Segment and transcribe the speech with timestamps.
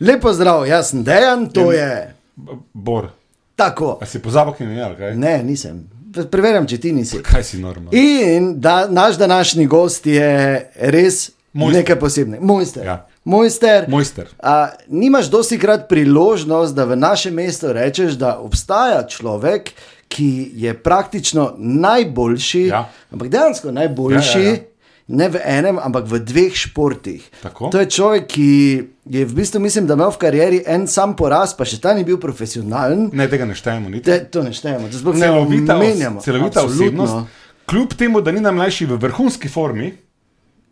[0.00, 2.14] Lepo zdrav, jaz sem Dejan, to je
[2.72, 3.08] Bor,
[3.56, 3.98] tako.
[4.02, 5.16] a si pozabil, ki je kaj?
[5.16, 5.84] Ne, nisem.
[6.30, 7.20] Preverjam, če ti nisi.
[7.22, 7.90] Kaj si normalno?
[7.92, 11.78] In da, naš današnji gost je res Mojster.
[11.80, 12.44] nekaj posebnega.
[12.44, 12.86] Mojster.
[12.86, 13.06] Ja.
[13.24, 13.84] Mojster.
[13.88, 14.28] Mojster.
[14.38, 14.54] A,
[14.88, 19.70] nimaš dosti krat priložnost, da v našem mestu rečeš, da obstaja človek,
[20.08, 22.88] ki je praktično najboljši, Ja.
[23.10, 24.38] ampak dejansko najboljši.
[24.38, 24.66] Ja, ja, ja.
[25.08, 27.18] Ne v enem, ampak v dveh športih.
[27.42, 27.68] Tako.
[27.68, 28.48] To je človek, ki
[29.04, 32.04] je v bistvu, mislim, da imel v karieri en sam poraz, pa še ta ni
[32.04, 33.08] bil profesionalen.
[33.12, 34.06] Ne, tega ne štejemo niti.
[34.06, 36.20] Te, to ne štejemo, to sploh ne Celovita, os, omenjamo.
[36.20, 37.04] celovita Absolutno.
[37.04, 37.26] osebnost,
[37.66, 39.90] kljub temu, da ni najmlajši v vrhunski formi,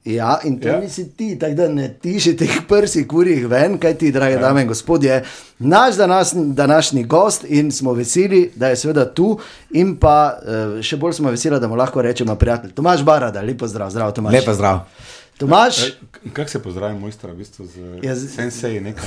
[0.09, 0.80] Ja, in to Ja.
[0.80, 4.41] nisi ti, tako da ne tiši teh prsi, kurjih ven, kaj ti, drage ja.
[4.41, 5.19] dame in gospodje,
[5.61, 9.39] naš danas, današnji gost in smo veseli, da je seveda tu,
[9.73, 12.73] in pa eh, še bolj smo veseli, da mu lahko rečemo prijatelj.
[12.73, 14.33] Tomaš Barada, lepo zdrav, zdrav Tomaš.
[14.34, 14.81] Lepo zdrav.
[15.37, 15.92] Tomaš, Eh,
[16.33, 19.05] kako se pozdravi mojstra, v bistvu z Ja, ja, z- sensei nekaj.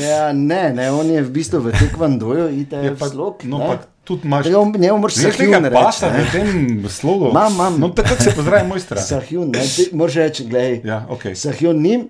[0.00, 3.42] ja, ne, ne, on je v bistvu v tekvandoju, ite Je v slog.
[3.44, 3.66] no, ne.
[3.68, 4.46] pa tudi imaš.
[4.46, 6.28] Moraš Ne, sahjun tega pasa reči.
[6.28, 7.30] v tem slogu.
[7.30, 7.80] Imam, imam.
[7.80, 9.00] No, tako kako se pozdravi mojstra.
[9.00, 10.80] Sahjun, ne, ti moraš reči, gledaj.
[10.84, 11.22] Ja, ok.
[11.34, 12.08] Sahjun nim,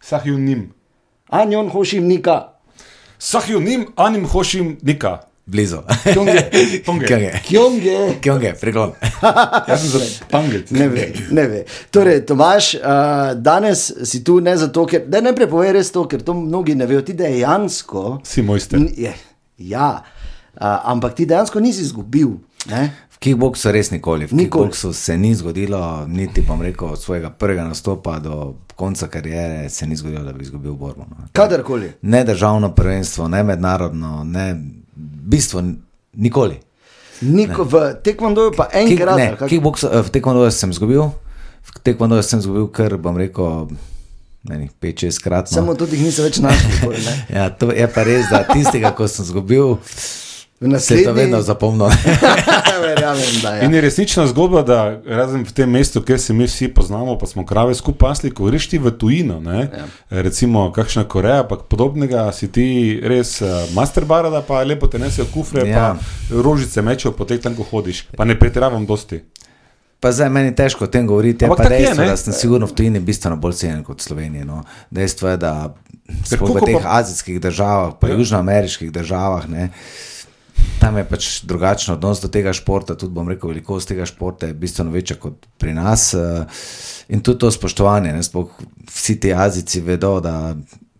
[0.00, 0.72] Sahjunim.
[1.28, 2.48] anjon hošim nika.
[3.18, 5.18] Sahjunim, anim hošim nika.
[5.46, 5.76] Blizu.
[6.12, 6.50] Kjonge.
[6.84, 7.32] Kjonge.
[7.48, 8.20] kjonge.
[8.22, 8.92] Kjonge, pregon.
[9.68, 10.70] Jaz sem za tangec.
[10.70, 11.64] Ne ve, ne ve.
[11.90, 12.80] Torej, Tomaš, uh,
[13.34, 15.02] danes si tu ne zato, ker.
[15.10, 17.02] Da ne prepovej res to, ker to mnogi ne vejo.
[17.02, 18.20] Ti dejansko.
[18.24, 18.78] Si mojster.
[19.58, 20.04] Ja,
[20.60, 22.28] ampak ti dejansko nisi izgubil.
[22.68, 22.90] Ne?
[23.10, 24.26] V kickboksu res nikoli.
[24.26, 24.68] V Nikoli.
[24.68, 29.86] kickboksu se ni zgodilo, niti pa rekel, od svojega prvega nastopa do konca kariere se
[29.86, 31.04] ni zgodilo, da bi izgubil borbo.
[31.10, 31.16] No.
[31.32, 31.92] Kadarkoli.
[32.02, 34.56] Ne državno prvenstvo, ne mednarodno, ne
[34.96, 35.62] bistvo,
[36.12, 36.56] nikoli.
[37.20, 39.16] Niko, v tekmondoju pa enkrat.
[39.16, 39.48] ne, ali kako?
[39.48, 41.02] kickboks, eh, v tekmodoju sem izgubil,
[41.62, 43.68] v tekmodoju sem izgubil, ker bom rekel,
[44.48, 45.50] ne, 5-6 krat.
[45.50, 45.54] No.
[45.54, 46.48] Samo tudi jih niso več ne.
[47.36, 49.76] Ja, to je pa res, da tistega, ko sem izgubil,
[50.60, 51.88] V se je to naslednji- vedno zapomnil.
[52.82, 53.64] Verjamem, da je.
[53.64, 57.26] In je resnična zgodba, da razen v tem mestu, kjer se mi vsi poznamo, pa
[57.26, 59.68] smo krave skupaj pasli, ko greš ti v tujino, ne?
[59.70, 59.86] ja.
[60.12, 62.66] recimo kakšna Koreja, pa podobnega, si ti
[63.02, 65.66] res uh, masterbar, da pa lepo te nesejo kufre, ja.
[65.68, 65.96] Ja.
[65.96, 65.96] pa
[66.36, 68.04] rožice mečejo po teh tam, ko hodiš.
[68.12, 69.22] Pa ne pretiravam dosti.
[70.00, 72.08] Pa zdaj meni težko o tem govoriti, Ampak pa tako je, dejstvo, ne?
[72.08, 74.44] da sem sigurno v tujini bistveno bolj cenjen kot v Sloveniji.
[74.44, 74.62] No.
[74.90, 75.74] Dejstvo je, da
[76.08, 78.14] v teh pa- azijskih državah, pa Ja.
[78.14, 79.68] južnoameriških državah, ne,
[80.80, 84.54] tam je pač drugačen odnos do tega športa, tudi bom rekel, velikost tega športa je
[84.54, 86.14] bistveno večja kot pri nas.
[86.14, 86.46] eh,
[87.08, 88.48] In tudi to spoštovanje, ne, sploh
[88.94, 90.54] vsi ti Azijci vedo, da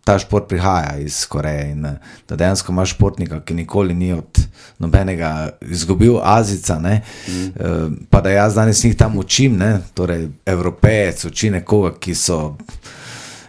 [0.05, 1.99] ta šport prihaja iz Koreje in eh,
[2.29, 4.41] da dejansko imaš športnika, ki nikoli ni od
[4.79, 8.07] nobenega izgubil Azica, ne, mm.
[8.11, 12.57] pa da jaz danes njih tam učim, ne, torej Evropejec uči nekoga, ki so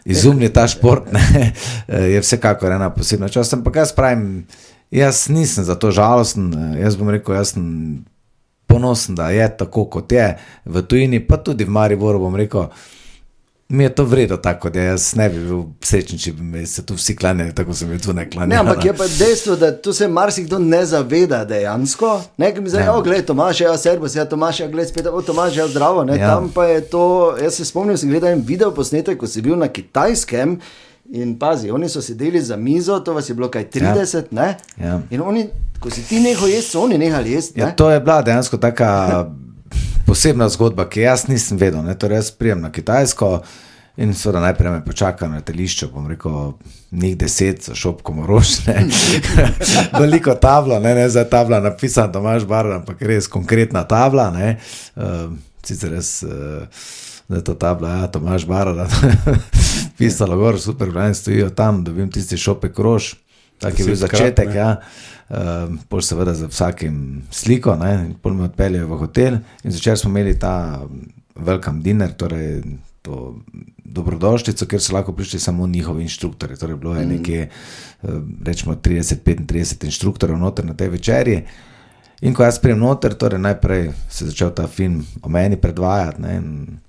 [0.05, 1.53] izumili ta šport, ne,
[2.13, 3.53] je vsekakor ena posebna čast.
[3.53, 4.45] Ampak jaz pravim,
[4.91, 7.65] jaz nisem za to žalosten, jaz bom rekel, jaz sem
[8.67, 12.69] ponosen, da je tako, kot je v tujini, pa tudi v Mariboru bom rekel.
[13.69, 16.93] Mi je to vredno tako, da jaz ne bi bil srečen, če bi se tu
[16.93, 18.49] vsi klanjali, tako se mi tu ne klanjali.
[18.49, 22.21] Ne, ampak je pa dejstvo, da tu se marsikdo ne zaveda dejansko.
[22.37, 23.01] Nekaj mi zdaj, Ja.
[23.03, 26.03] gledaj, Tomaš, ja, servus, ja, Tomaš, ja, gledaj, spet, oh, Tomaš, ja, zdravo.
[26.03, 26.27] Ne, Ja.
[26.27, 27.05] Tam pa je to,
[27.43, 30.59] jaz se spomnim, sem gledal en video posnetek, ko si bil na kitajskem.
[31.13, 34.23] In pazi, oni so sedeli za mizo, to vas je bilo kaj 30, ja.
[34.31, 34.57] ne?
[34.77, 35.01] Ja.
[35.09, 35.47] In oni,
[35.79, 37.59] ko si ti nehal jesti, so oni nehali jesti.
[37.59, 37.75] Ja, ne?
[37.75, 39.25] to je bila dejansko taka
[40.07, 41.83] posebna zgodba, ki jaz nisem vedel.
[41.83, 41.97] Ne?
[41.99, 43.41] Torej, jaz prijem na Kitajsko
[43.97, 46.53] in seveda najprej me počaka na letališču, bom rekel,
[46.91, 48.87] njih deset, za šopkom orožne.
[49.99, 54.29] Veliko tabla, ne, ne za tabla napisana, da imaš bar, ampak res konkretna tabla.
[54.31, 54.57] Ne?
[54.95, 55.27] Uh,
[55.63, 56.21] sicer res.
[56.23, 58.87] Uh, Da je to tabla, ja, Tomaš Barada,
[59.97, 63.13] pisalo gor, super, gledaj, stojijo tam, dobim tisti šopek rož,
[63.59, 64.55] tak je bil začetek, ne.
[64.55, 64.71] ja.
[65.31, 69.39] Uh, pol seveda za vsakim sliko, ne, pol me odpeljejo v hotel.
[69.63, 71.07] In zvečer smo imeli ta mm,
[71.47, 72.65] welcome dinner, torej
[73.01, 73.37] to
[73.79, 76.59] dobrodošlico, kjer so lahko prišli samo njihovi inštruktori.
[76.59, 81.41] Torej, bilo je nekje, uh, rečemo, 30-35 inštruktorjev noter na tej večerji.
[82.27, 86.21] In ko jaz prijem noter, torej najprej se je začel ta film o meni predvajati.
[86.21, 86.81] Ne, in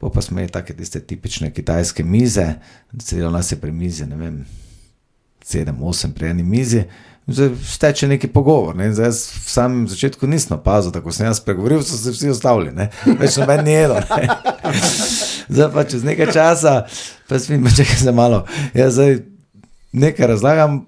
[0.00, 2.46] Po pa smo imeli take tiste tipične kitajske mize,
[3.04, 4.38] celo nas je pri mizi, ne vem,
[5.44, 6.86] sedem, osem pri eni mizi.
[7.26, 8.76] Zdaj steče neki pogovor.
[8.76, 8.88] Ne?
[8.94, 12.88] Zdaj, v samem začetku nisem opazil, tako sem jaz spregovoril, so se vsi ustavili, ne?
[13.20, 14.00] več noben ni jedel.
[14.16, 14.38] ne.
[15.54, 16.74] Zdaj pa čez nekaj časa,
[17.28, 18.46] pa spim, čakaj za malo.
[18.74, 19.18] Jaz zdaj
[19.92, 20.80] nekaj razlagam,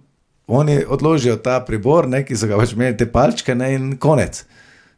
[0.46, 4.40] oni odložijo ta pribor, ne, ki so ga pač imeli te palčke, ne, in konec.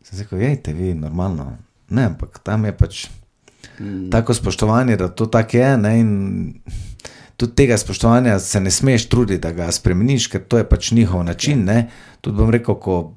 [0.06, 1.50] Sem rekel, jejte, vi normalno.
[1.90, 3.04] Ne, ampak tam je pač
[3.80, 4.10] mm.
[4.10, 5.76] tako spoštovanje, da to tako je.
[5.76, 6.10] Ne, in
[7.36, 11.24] tudi tega spoštovanja se ne smeš truditi, da ga spremeniš, ker to je pač njihov
[11.24, 11.64] način.
[11.64, 11.90] Ne.
[12.20, 13.14] Tudi bom rekel, ko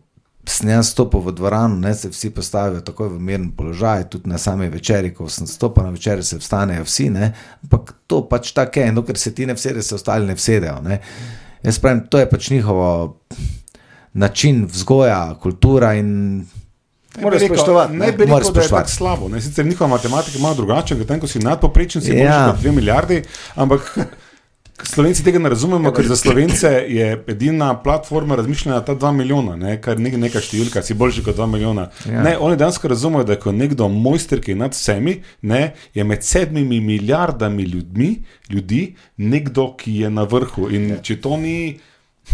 [0.48, 4.38] sem jaz stopil v dvorano, ne, se vsi postavijo takoj v miren položaj, tudi na
[4.38, 7.09] sami večeri, ko sem stopil na večer, se vstanejo vsi.
[7.09, 7.33] Ne.
[7.63, 10.80] Ampak to pač tako je, no, ker se ti ne vsede, se ostali ne vsedejo.
[10.83, 11.01] Ne.
[11.63, 13.19] Jaz pravim, to je pač njihovo
[14.13, 16.45] način vzgoja, kultura in
[17.22, 17.94] Moraš spoštovati.
[17.94, 19.30] Ne bi rekel, da je tako slabo.
[19.30, 19.42] Ne?
[19.42, 22.54] Sicer njihova matematika je malo drugačna, ker ko si nadpoprečen, si ja.
[22.54, 23.24] boš 2 milijardi,
[23.56, 23.98] ampak
[24.84, 29.81] Slovenci tega ne razumemo, ker za Slovence je edina platforma razmišljanja ta 2 milijona, ne?
[29.81, 31.88] kar ni neka številka, si boljši kot 2 milijona.
[32.06, 32.22] Ja.
[32.22, 35.74] Ne, oni dejansko razumejo, da je nekdo mojster, ki je nad vsemi, ne?
[35.98, 38.12] je med sedmimi milijardami ljudmi,
[38.54, 38.84] ljudi
[39.18, 40.69] nekdo, ki je na vrhu.
[40.69, 41.02] In ja.
[41.02, 41.58] če to ni.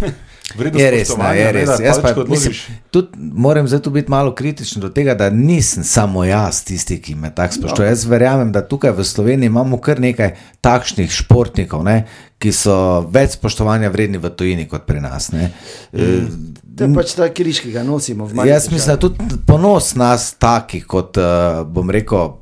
[0.75, 1.69] Je res, ne, je res.
[1.81, 2.53] Jaz pa, mislim,
[2.91, 7.31] tudi, moram zdaj biti malo kritičen do tega, da nisem samo jaz tisti, ki me
[7.35, 7.85] tako spoštuje.
[7.85, 7.89] No.
[7.89, 12.03] Jaz verjamem, da tukaj v Sloveniji imamo kar nekaj takšnih športnikov, ne,
[12.37, 12.75] ki so
[13.09, 15.31] več spoštovanja vredni v tujini kot pri nas.
[15.33, 15.49] Ne.
[15.93, 18.53] To je pač ta križ, ki ga nosimo v Mariupolu.
[18.53, 22.35] Jaz mislim, da tudi ponos nas, taki kot uh, bom rekel.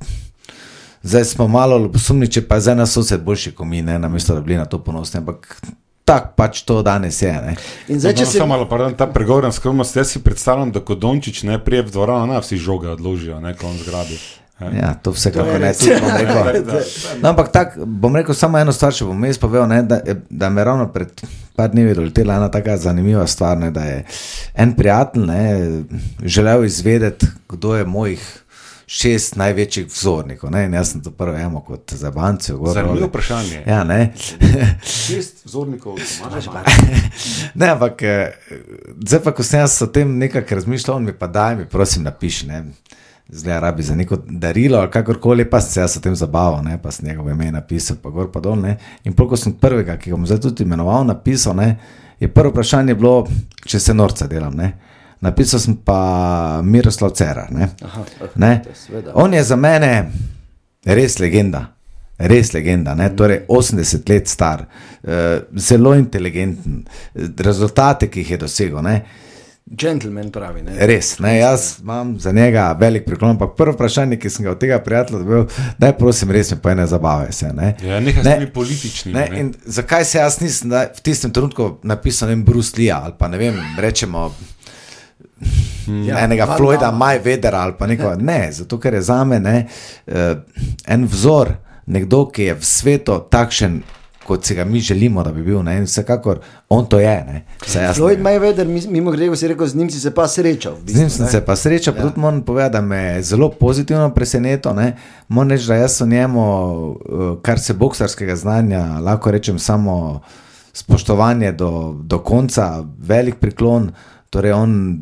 [1.03, 4.41] Zdaj smo malo sumni, če pa zdaj nas sosed boljši, kot mi, ne, namesto da
[4.41, 5.21] bi bili na to ponosni.
[5.21, 5.55] Ampak
[6.11, 7.31] tako pač to danes je.
[7.31, 7.55] Ne.
[7.87, 10.95] In zdaj, če se samo malo, pardon, ta pregovorna skromnost, jaz si predstavljam, da ko
[10.99, 14.19] Dončić ne prije v dvorano, na vsi žoge odložijo, ne kon zgradi.
[14.61, 16.03] Ja, to vsekakor ne smem.
[17.21, 19.97] No, ampak tako bom rekel samo eno stvar, če bom jaz povedal, ne, da,
[20.29, 21.23] da me ravno pred
[21.57, 24.03] par dnevi doletela ena tako zanimiva stvar, ne, da je
[24.53, 25.41] en prijatelj ne,
[26.21, 28.27] želel izvedeti, kdo je mojih
[28.91, 30.51] šest največjih vzornikov.
[30.51, 30.65] Ne?
[30.73, 32.53] Jaz sem to prvo emo kot za banke.
[32.73, 33.63] Zanimivo vprašanje.
[33.67, 33.83] Ja,
[34.83, 36.49] šest vzornikov, imaš že
[37.59, 37.69] ne.
[37.69, 38.33] Ampak eh,
[38.99, 42.47] zdaj, pa, ko sem jaz o tem nekaj razmišljal, mi pa daj mi, prosim, napiši.
[42.51, 42.63] Ne?
[43.31, 46.75] Zdaj, rabi za neko darilo, ali kakorkoli, pa se jaz s tem zabaval, ne?
[46.81, 48.59] pa sem njegove ime napisal, pa gor pa dol.
[48.59, 48.75] Ne?
[49.07, 51.77] In pol, ko sem prvega, ki ga bom zdaj tudi imenoval, napisal, ne?
[52.19, 53.21] je prvo vprašanje bilo,
[53.65, 54.59] če se norca delam.
[54.59, 54.73] Ne?
[55.21, 57.47] Napisal sem pa Miroslav Cera.
[57.51, 57.69] Ne?
[57.85, 58.61] Aha, ne?
[59.13, 60.11] On je za mene
[60.85, 61.67] res legenda.
[62.21, 63.07] Res legenda, ne?
[63.17, 66.83] torej 80 let star, uh, zelo inteligenten,
[67.41, 68.83] rezultate, ki jih je dosegel.
[68.85, 68.99] Ne?
[69.65, 70.61] Gentleman pravi.
[70.61, 70.75] Ne?
[70.85, 71.37] Res, ne?
[71.37, 73.31] jaz imam za njega velik priklon.
[73.31, 75.45] Ampak prvo vprašanje, ki sem ga od tega prijatelja dobil,
[75.79, 77.31] da je prosim, res me pa ne zabave.
[77.31, 77.73] Se, ne?
[77.81, 79.13] Ja, nekaj ne, politični.
[79.13, 79.27] Ne?
[79.31, 79.45] Ne?
[79.65, 83.41] Zakaj se jaz nisem v tistem trenutku napisal, ne vem, Bruce Lee ali pa ne
[83.41, 84.29] vem, rečemo.
[86.05, 88.17] Ja, enega Floyda, Maj Vedera ali pa nekaj.
[88.21, 89.65] Ne, zato ker je za me ne,
[90.07, 90.37] uh,
[90.85, 91.55] en vzor,
[91.85, 93.81] nekdo, ki je v svetu takšen.
[94.21, 95.79] Kot si ga mi želimo, da bi bil, ne?
[95.81, 97.41] in vsekakor on to je.
[97.95, 100.75] Floyd Mayweather, mimo grede, si rekel, z njim si se pa srečal.
[100.77, 102.01] Bistvu, z njim sem se pa srečal, ja.
[102.01, 104.77] tudi moram povedati, da me je zelo pozitivno presenetil.
[105.27, 106.45] Moram reči, da jaz o njemu,
[106.93, 110.21] eh, kar se boksarskega znanja, lahko rečem samo
[110.73, 113.91] spoštovanje do, do konca, velik priklon.
[114.31, 114.99] Torej, on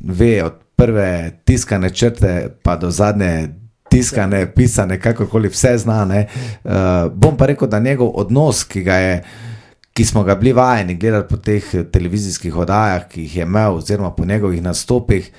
[0.00, 3.48] ve od prve tiskane črte, pa do zadnje
[3.90, 6.26] tiskane, pisane, kakorkoli vse znane.
[6.64, 6.72] Uh,
[7.12, 9.22] bom pa rekel, da njegov odnos, ki ga je.
[9.92, 14.12] Ki smo ga bili vajeni gledati po teh televizijskih oddajah, ki jih je imel, oziroma
[14.14, 15.32] po njegovih nastopih,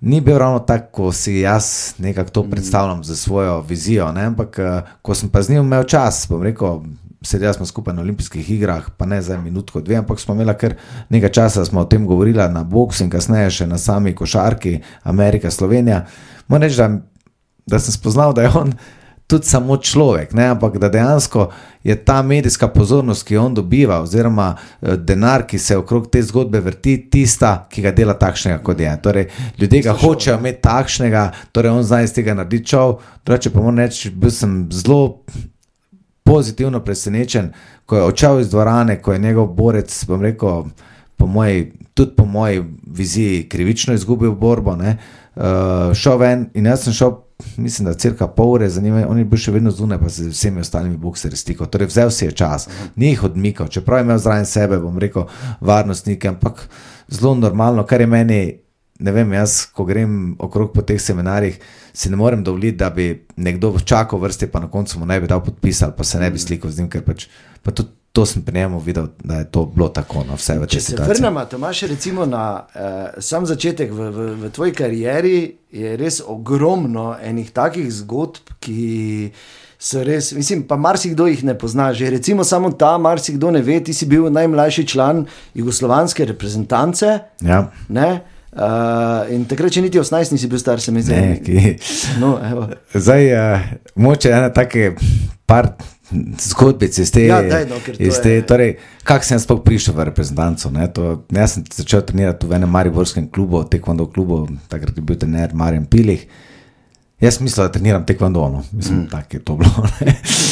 [0.00, 4.12] ni bil ravno tako, kot si jaz nekako to predstavljam za svojo vizijo.
[4.12, 4.24] Ne?
[4.24, 6.80] Ampak, eh, ko sem pa z njim imel čas, bom rekel,
[7.26, 10.74] sedeli smo skupaj na olimpijskih igrah, pa ne za minutko, dve, ampak smo imeli kar
[11.08, 15.50] nekaj časa, smo o tem govorili na boksu in kasneje še na sami košarki, Amerika,
[15.50, 16.04] Slovenija.
[16.48, 16.88] Moram reči, da,
[17.66, 18.72] da sem spoznal, da je on
[19.26, 20.44] tudi samo človek, ne?
[20.54, 21.50] ampak da dejansko
[21.84, 26.22] je ta medijska pozornost, ki jo on dobiva, oziroma eh, denar, ki se okrog te
[26.22, 28.94] zgodbe vrti, tista, ki ga dela takšnega, kot je.
[29.02, 29.28] Torej,
[29.58, 33.00] ljudje ga hočejo imeti takšnega, torej on zdaj iz tega naredi čov.
[33.26, 35.24] Drugače pa moram reči, bil sem zelo
[36.26, 37.52] pozitivno presenečen,
[37.86, 40.64] ko je odšel iz dvorane, ko je njegov borec, bom rekel,
[41.16, 44.76] po moji, tudi po moji viziji, krivično izgubil borbo.
[44.76, 47.12] Uh, šel ven in jaz sem šel,
[47.56, 50.28] mislim, da cirka pol ure za njim, on je bil še vedno zunaj, pa z
[50.32, 51.70] vsemi ostalimi bokserji stikal.
[51.70, 55.28] Torej, vzel si je čas, ni jih odmikal, čeprav je imel zraven sebe, bom rekel,
[55.60, 56.68] varnostnike, ampak
[57.08, 58.40] zelo normalno, kar je meni
[58.98, 61.58] ne vem, jaz, ko grem okrog po teh seminarjih,
[61.96, 65.28] si ne morem dovoliti, da bi nekdo čakal vrste, pa na koncu mu ne bi
[65.28, 67.28] dal podpis ali pa se ne bi slikal z njim, ker pač
[67.62, 67.92] pa tudi.
[68.16, 70.78] To sem pri njemu videl, da je to bilo tako na no, vse vrste.
[70.78, 75.92] Če se vrnemo, Tomaš, recimo na eh, sam začetek v, v, v tvoji karieri, je
[76.00, 78.86] res ogromno enih takih zgodb, ki
[79.78, 81.90] So res, mislim, pa marsikdo jih ne pozna.
[81.92, 87.18] Že recimo samo ta, marsikdo ne ve, ti si bil najmlajši član jugoslovanske reprezentance.
[87.44, 87.66] Ja.
[87.88, 88.08] Ne?
[88.56, 91.12] Uh, in takrat, če niti 18, nisi bil star, se mi zdi.
[91.12, 91.74] Ne, ki-
[92.20, 92.68] No, evo.
[92.94, 93.66] Zdaj, uh,
[94.00, 94.94] moče ena take
[95.46, 95.74] par
[96.40, 97.26] zgodbic iz te.
[97.26, 100.70] Ja, daj, no, iz te je- torej, Kako sem sploh prišel v reprezentanco?
[100.70, 100.88] Ne?
[100.88, 105.52] To, jaz sem začel trenirati v enem mariborskem klubu, tekvando klubu, takrat je bil trener
[105.54, 106.24] Marjan Pilih.
[107.20, 108.64] Jaz mislim, da treniram tekvando, no.
[108.72, 109.08] mislim, mm.
[109.10, 109.86] tako je to bilo.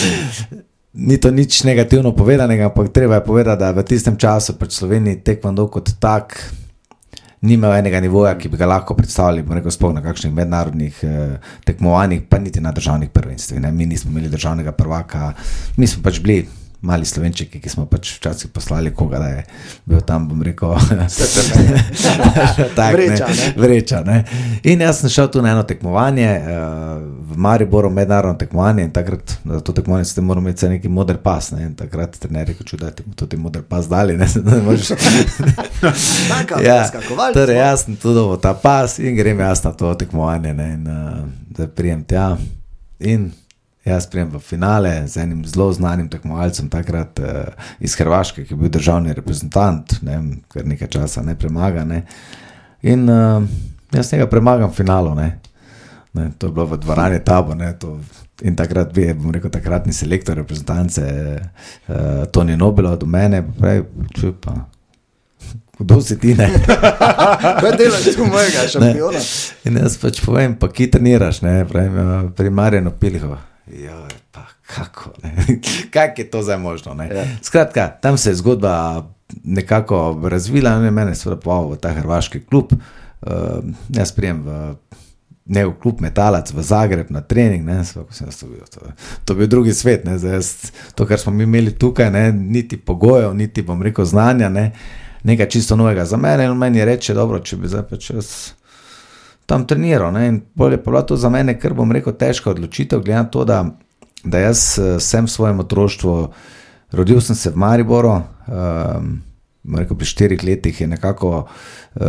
[0.95, 5.19] Ni to nič negativno povedanega, ampak treba je povedati, da v tistem času pred Slovenijo
[5.25, 6.39] tekvando kot tak
[7.45, 11.55] ni imel enega nivoja, ki bi ga lahko predstavljali, rekel, sploh na kakšnih mednarodnih eh,
[11.69, 13.61] tekmovanjih, pa niti na državnih prvenstvih.
[13.61, 13.73] ne.
[13.73, 15.33] Mi nismo imeli državnega prvaka,
[15.77, 16.47] mi smo pač bili
[16.85, 19.45] mali slovenčiki, ki smo pač včasih poslali koga, da je
[19.89, 20.69] bil tam, bom rekel,
[22.77, 23.53] tak, Vreča, ne.
[23.57, 24.03] vreča.
[24.05, 24.19] Ne.
[24.69, 26.47] In jaz sem šel tu na eno tekmovanje, uh,
[27.33, 31.51] v Mariboru, mednarodno tekmovanje in takrat na to tekmovanje ste morali imeti neki moder pas.
[31.51, 31.67] Ne.
[31.67, 34.17] In takrat trener je rekel, da ti bomo tudi moder pas dali.
[34.17, 34.89] Ne, ne moreš
[36.29, 36.91] Taka, ja,
[37.35, 37.63] torej, smo.
[37.63, 40.55] jaz sem tudi dobil ta pas in grem jaz na to tekmovanje.
[40.55, 42.37] Ne, in, uh, da prijem tja.
[43.01, 43.33] In
[43.85, 47.27] jaz prijem v finale z enim zelo znanim tekmovalcem, takrat uh,
[47.81, 51.85] iz Hrvaške, ki je bil državni reprezentant, ne, kar nekaj časa ne premaga.
[51.85, 52.05] Ne.
[52.83, 53.45] In uh,
[53.93, 55.15] jaz njega premagam v finalu.
[55.15, 55.39] Ne.
[56.15, 57.55] Ne, to je bilo v dvorani Tabo.
[57.55, 57.99] Ne, to,
[58.43, 61.03] in takrat bi, bom rekel, takratni selektor reprezentance,
[61.89, 63.85] uh, Toni Nobel, do mene, pravi,
[64.17, 64.55] čuj pa.
[65.79, 66.47] Kdo si ti ne?
[67.61, 69.21] Kaj delaš tu mojega šampiona?
[69.67, 73.35] In jaz pač povem, pa ki treniraš, ne, pravim, pri Marjanu Pilho.
[73.73, 75.11] Ja, pa kako,
[75.95, 76.95] kako je to zdaj možno?
[76.95, 77.09] Ne?
[77.09, 77.25] Ja.
[77.43, 79.05] Skratka, tam se je zgodba
[79.45, 82.73] nekako razvila, ne mene seveda pa v ta hrvaški klub.
[83.25, 84.75] Uh, jaz prijem v
[85.45, 88.69] ne v klub Metalac, v Zagreb na trening, ne, sva, ko sem jaz to videl.
[88.73, 88.93] To,
[89.25, 90.51] to je bil drugi svet, ne, zdaj jaz,
[90.97, 94.71] to, kar smo mi imeli tukaj, ne, niti pogojev, niti bom rekel znanja, ne,
[95.23, 96.49] nekaj čisto novega za mene.
[96.49, 98.31] In meni reče, dobro, če bi zdaj pač jaz
[99.47, 100.13] tam treniral.
[100.13, 103.29] Ne, in bolje pa bila to za mene, ker bom rekel, težka odločitev, glede na
[103.31, 103.61] to, da,
[104.25, 106.17] da jaz eh, sem v svojem otroštvu,
[106.93, 108.21] rodil sem se v Mariboru.
[108.47, 109.23] Um,
[109.65, 112.05] rekel, pri štirih letih je nekako uh,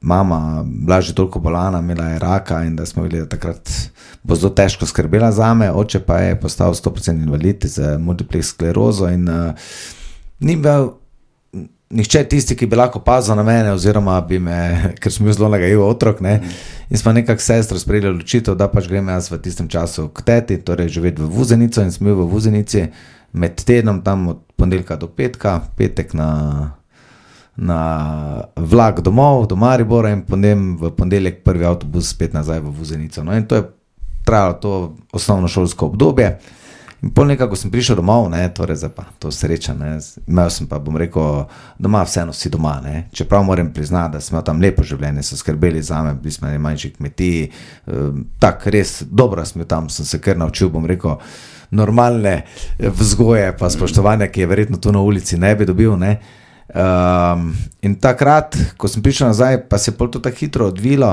[0.00, 3.70] mama bila že toliko bolana, imela je raka in da smo bili da takrat
[4.22, 9.08] bo zelo težko skrbela za me, oče pa je postal 100% invalid z multiplex sklerozo
[9.08, 9.54] in uh,
[10.40, 10.90] ni bil
[11.90, 14.58] nihče tisti, ki bi lahko pazil na mene, oziroma bi me,
[15.00, 16.20] ker sem bil zelo nagajiv otrok.
[16.24, 16.40] Ne?
[16.90, 20.58] In smo nekako sestro sprejeli odločitev, da pač grem jaz v tistem času k teti,
[20.62, 22.86] torej živeti v Vuzenico in sem bil v Vuzenici
[23.36, 26.30] med tednom, tam od ponedeljka do petka, petek na,
[27.56, 27.80] na
[28.56, 33.24] vlak domov, do Maribora in potem v ponedeljek prvi avtobus spet nazaj v Vuzenico.
[33.26, 33.66] No, in to je
[34.26, 34.72] trajalo to
[35.12, 36.38] osnovno šolsko obdobje.
[37.04, 40.48] In pol nekako ko sem prišel domov, ne, torej zdaj pa to sreča, ne, imel
[40.50, 41.44] sem pa, bom rekel,
[41.78, 45.82] doma vseeno si doma, ne, čeprav moram priznati, da smo tam lepo življenje, so skrbeli
[45.84, 47.50] za me, bili smo na manjši kmetiji,
[47.92, 51.20] um, tako res dobro bil tam, sem se kar naučil, bom rekel,
[51.70, 52.46] normalne
[52.78, 56.16] vzgoje, pa spoštovanja, ki je verjetno tu na ulici ne bi dobil, ne.
[56.72, 57.52] Um,
[57.84, 61.12] in takrat, ko sem prišel nazaj, pa se je pol to tako hitro odvilo,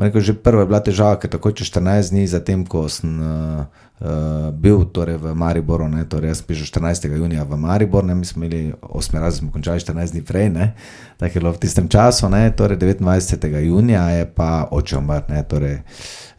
[0.00, 3.68] Rekel, že prva je bila težava, ker tako čez 14 dni, zatem ko sem uh,
[4.00, 7.04] uh, bil torej v Mariboru, ne, torej jaz sem prišel 14.
[7.12, 10.72] junija v Maribor, ne, mi smo imeli 8 razred, smo končali 14 dni prej, ne,
[11.20, 13.44] tako je bilo v tistem času, ne, torej 29.
[13.60, 15.76] junija je pa oče umrl, ne, torej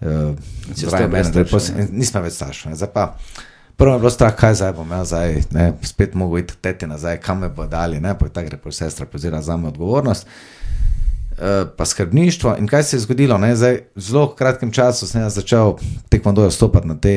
[0.01, 0.33] uh,
[0.73, 3.13] in nismo več staršev, ne, zdaj pa.
[3.77, 7.21] Prvo je bilo strah, kaj zdaj bom jaz, zdaj, ne, spet mogo iti teti nazaj,
[7.21, 10.25] kam me bo dali, ne, pa tako rekel, sestra prevzela za me odgovornost.
[10.25, 10.60] Eh,
[11.77, 12.55] pa skrbništvo.
[12.59, 13.37] In kaj se je zgodilo?
[13.37, 13.55] Ne?
[13.55, 15.73] Zdaj, v zelo kratkem času sem začel
[16.09, 17.15] tekmondo stopiti na, te,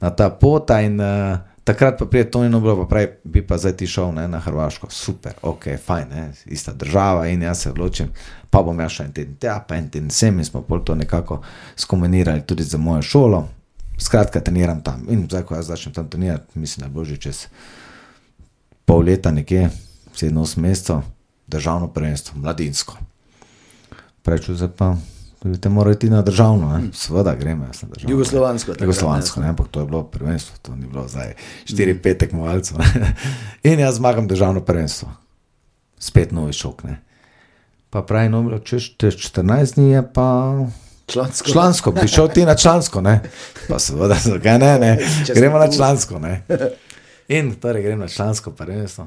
[0.00, 3.58] na ta pota in uh, takrat pa pride to in oblo, pa pravi, bi pa
[3.58, 4.88] zdaj ti šel ne, na Hrvaško.
[4.90, 6.32] Super, ok, fajn, ne?
[6.46, 8.08] ista država in jaz se odločim,
[8.50, 10.94] pa bom jaz šel en teden tja, pa en teden sem in smo pol to
[10.94, 11.42] nekako
[11.76, 13.42] skombinirali tudi za mojo šolo.
[13.98, 17.46] Skratka, treniram tam in zdaj, ko jaz začnem tam trenirati, mislim, da bilo že čez
[18.88, 19.68] pol leta, nekje
[20.14, 21.02] 7-8 mesecev,
[21.46, 22.96] državno prvenstvo, mladinsko.
[24.28, 24.96] Preču zdaj pa,
[25.60, 26.88] te morajo iti na državno, ne?
[26.92, 28.12] seveda gremo, jaz na državno.
[28.12, 29.48] Jugoslovansko takrat, Jugoslovansko, ne.
[29.48, 32.78] ampak to je bilo prvenstvo, to ni bilo zdaj 4-5 tekmovalcev.
[32.78, 33.14] ne.
[33.72, 35.08] In jaz zmagam državno prvenstvo,
[35.98, 36.84] spet novi šok.
[36.84, 37.00] Ne.
[37.90, 40.56] Pa pravi, no, čez čez 14 dni je pa
[41.06, 41.50] Člansko.
[41.50, 43.20] člansko, bi šel ti na člansko, ne.
[43.68, 44.98] Pa seveda, zakaj ne, ne.
[45.34, 46.18] Gremo na člansko.
[46.18, 46.44] Ne.
[47.28, 49.06] In torej grem na člansko prvenstvo,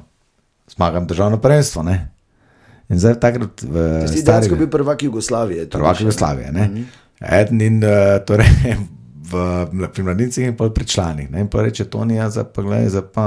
[0.68, 1.82] zmagam državno prvenstvo.
[1.82, 2.10] Ne.
[2.92, 5.68] In zdaj takrat v Si stari dejansko bil prvak Jugoslavije.
[5.72, 6.04] prvak še.
[6.04, 6.52] Jugoslavije.
[6.52, 6.68] Ne?
[7.22, 8.50] Eden in uh, torej,
[9.32, 11.30] v, pri mladincih in pri članih.
[11.32, 11.46] Ne?
[11.46, 13.26] In pa reče Toni, ja, zdaj pa gledaj, zdaj pa.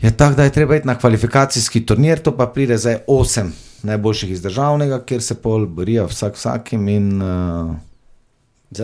[0.00, 4.30] Je tako, da je treba iti na kvalifikacijski turnir, to pa pride zdaj osem najboljših
[4.30, 7.74] iz državnega, kjer se pol borijo vsak vsakim in uh,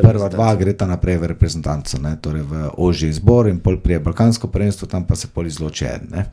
[0.03, 2.17] prva dva gre ta naprej v reprezentanco, ne?
[2.21, 6.09] torej v ožji izbor in pol prije Balkansko prvenstvo, tam pa se pol izloči en.
[6.11, 6.25] Ne?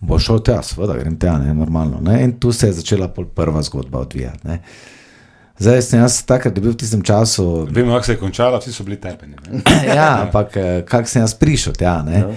[0.00, 2.00] Bo šel tja, seveda grem tja, ne, normalno.
[2.02, 2.18] Ne?
[2.24, 4.46] In tu se je začela pol prva zgodba odvijati.
[4.48, 4.58] Ne?
[5.58, 7.68] Zdaj sem jaz takrat bil v tistem času.
[7.70, 9.36] Vemo, kako se je končala, vsi so bili tepeni.
[9.98, 12.00] ja, ampak eh, kako sem jaz prišel tja?
[12.02, 12.34] No.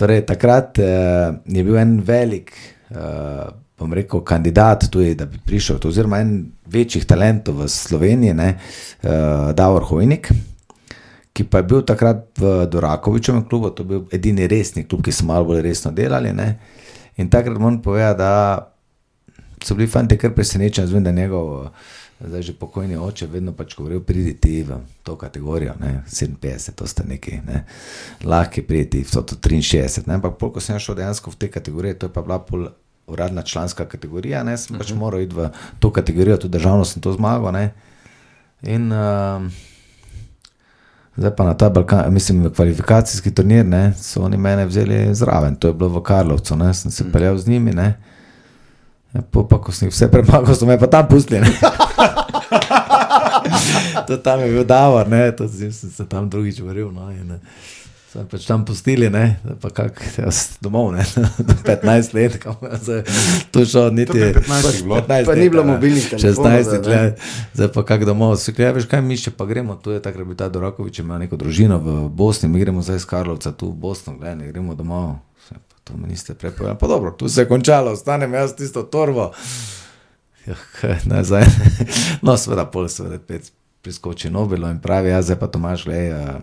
[0.00, 2.54] Torej, takrat uh, je bil en velik,
[2.94, 6.30] uh, bom rekel, kandidat tudi, da bi prišel, to, oziroma en
[6.72, 10.30] večjih talentov v Sloveniji, ne, uh, Davor Hojnik,
[11.36, 15.12] ki pa je bil takrat v Dorakovičem klubu, to je bil edini resni klub, ki
[15.12, 16.32] so malo bolj resno delali.
[16.32, 16.48] Ne.
[17.20, 18.32] In takrat moram povedati, da
[19.64, 21.50] so bili fanti kar presenečeni, zvem, da njegov.
[21.60, 21.68] Uh,
[22.20, 27.04] zdaj že pokojni oče, vedno pač govoril, pridite v to kategorijo, ne, 57, to ste
[27.08, 27.64] neki, ne,
[28.24, 30.04] lahki pridite v to 63.
[30.06, 32.68] Ne, ampak ko sem šel dejansko v te kategorije, to je pa bila pol
[33.10, 34.96] uradna članska kategorija, ne, sem pač uh mhm.
[34.96, 35.00] -huh.
[35.00, 37.52] moral iti v to kategorijo, tudi državno sem to zmagal.
[37.52, 37.72] Ne,
[38.62, 39.42] in uh,
[41.20, 45.68] zdaj pa na ta Balkan, mislim, kvalifikacijski turnir, ne, so oni mene vzeli zraven, to
[45.68, 47.04] je bilo v Karlovcu, ne, sem se.
[47.04, 47.12] -huh.
[47.12, 47.72] peljal z njimi.
[47.72, 47.94] Ne,
[49.10, 51.42] Ja, po, pa, ko sem jih vse premagal, so me pa tam pustili.
[54.06, 56.92] to tam je bil Davor, ne, to sem se tam drugič vril.
[56.94, 57.10] No,
[58.10, 61.04] Sem pač tam pustili, ne, pa kak, jaz domov, ne,
[61.68, 63.04] 15 let, kam se
[63.54, 66.58] tu šel, niti 15, 15 pa ni bilo mobilnih telefonov.
[66.58, 67.22] 16 let,
[67.54, 70.26] zdaj pa kak domov, se kaj, veš, kaj mi še pa gremo, tu je takrat
[70.26, 73.78] bil ta Dorakovič, ima neko družino v Bosni, mi gremo zdaj iz Karlovca tu v
[73.86, 75.20] Bosno, gledaj, gremo domov
[75.90, 76.78] to mi niste prepovedali.
[76.78, 79.32] Pa dobro, tu se je končalo, ostanem jaz tisto torvo.
[80.46, 80.54] Ja,
[81.04, 81.44] nazaj.
[82.22, 83.52] No, seveda, pol seveda, pet
[83.82, 86.40] priskoči Nobilo in pravi, jaz zdaj pa to imaš, le, uh,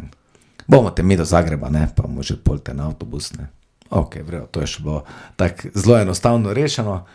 [0.67, 3.47] bomo te mi do Zagreba, ne, pa može polte na avtobus, ne.
[3.89, 5.03] Ok, vrejo, to je še bilo
[5.35, 7.05] tako zelo enostavno rešeno.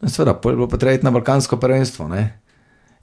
[0.00, 2.40] No, seveda, pol je bilo potrebno na Balkansko prvenstvo, ne.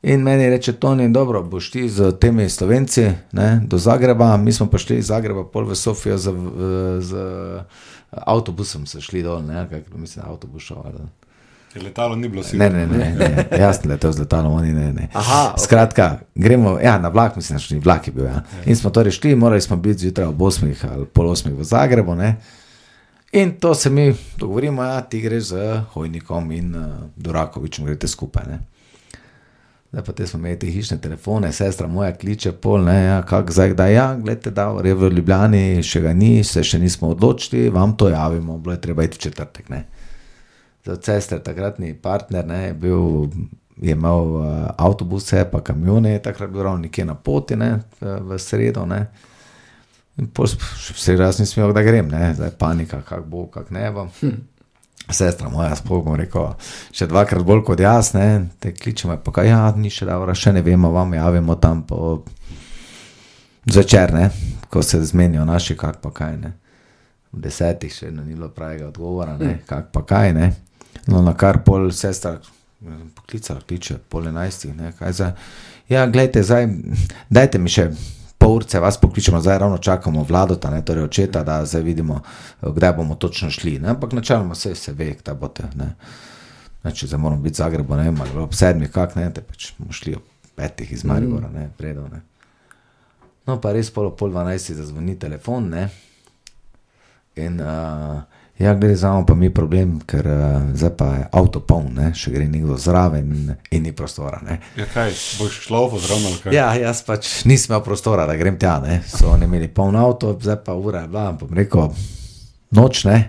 [0.05, 4.67] In meni reče, Toni, dobro, boš ti z temi slovenci ne, do Zagreba, mi smo
[4.69, 7.15] pa šli iz Zagreba, pol v Sofijo z, z, z
[8.11, 10.83] avtobusom se šli dol, ne, kaj mislim, avtobus šel.
[11.83, 12.77] Letalo ni bilo sigurno.
[12.77, 13.57] Ne, ne, ne, ne.
[13.59, 14.93] jaz sem letel z letalom, oni ne.
[14.93, 15.07] ne.
[15.13, 15.63] Aha, okay.
[15.63, 18.25] Skratka, gremo ja, na vlak, mislim, da vlak je bil.
[18.25, 18.31] Ja.
[18.31, 18.43] Ja.
[18.65, 22.15] In smo torej šli, morali smo biti zjutraj ob 8 ali pol 8 v Zagrebu.
[22.15, 22.35] Ne.
[23.31, 26.85] In to se mi dogovorimo, da ja, ti greš z Hojnikom in uh,
[27.15, 28.43] Durakovičem, greš skupaj.
[28.47, 28.59] Ne.
[29.91, 33.51] Zdaj pa te smo imeli te hišne telefone, sestra moja kliče, pol ne, ja, kako
[33.51, 37.69] zdaj, da ja, gledite, da je v Ljubljani, še ga ni, se še nismo odločili,
[37.69, 39.69] vam to javimo, bilo je treba iti v četrtek.
[39.69, 39.85] Ne.
[40.85, 43.29] Za sestre, takratni partner, ne, je, bil,
[43.81, 48.85] je imel uh, avtobuse, pa kamione, takrat bil ravno nekje na poti, ne, v sredo.
[48.85, 49.05] Ne.
[50.21, 54.09] In vse raz nisem imel, da grem, ne, zdaj panika, kako bo, kako ne bo.
[54.21, 54.43] Hm
[55.09, 56.55] sestra moja, spogom rekel,
[56.95, 60.55] še dvakrat bolj kot jaz, ne, te kličemo, pa kaj, ja, ni še dobro, še
[60.55, 62.23] ne vemo, vam javimo tam po
[63.69, 64.29] zvečer, ne,
[64.69, 66.53] ko se zmenijo naši, kak pa kaj, ne.
[67.35, 69.65] V desetih še ni bilo pravega odgovora, ne, hm.
[69.69, 70.51] kak pa kaj, ne.
[71.07, 72.39] No, na kar pol sestra
[73.15, 75.31] poklicala, kliče, pol enajstih, ne, kaj za,
[75.89, 76.67] ja, gledajte, zdaj,
[77.29, 77.89] dajte mi še
[78.37, 82.21] pol ure vas pokličemo, zdaj ravno čakamo vlado, ta, ne, torej očeta, da zdaj vidimo,
[82.61, 83.79] kdaj bomo točno šli.
[83.79, 83.89] Ne.
[83.89, 85.69] Ampak načeloma vse se ve, kdaj boste.
[85.75, 85.95] Ne.
[86.83, 89.41] Ne, če zdaj moramo biti v Zagrebu, ne vem, ali ob sedmih, kak ne, te
[89.41, 92.11] pač bomo šli ob petih iz Maribora, ne, predov.
[92.13, 92.21] Ne.
[93.47, 95.87] No, pa res polo pol dvanajsti zazvoni telefon, ne.
[97.41, 98.21] In uh,
[98.59, 102.13] Ja, gre za pa mi problem, ker uh, zdaj pa je avto poln, ne?
[102.15, 104.39] še gre nekdo zraven in, in ni prostora.
[104.47, 104.61] Ne?
[104.79, 106.37] Ja, kaj, boš šlo v zraven?
[106.55, 108.77] Ja, jaz pač nisem imel prostora, da grem tja.
[108.79, 109.01] Ne?
[109.11, 111.91] So oni imeli poln avto, zdaj pa ura je bila, bom rekel,
[112.79, 113.03] noč.
[113.11, 113.19] Ja.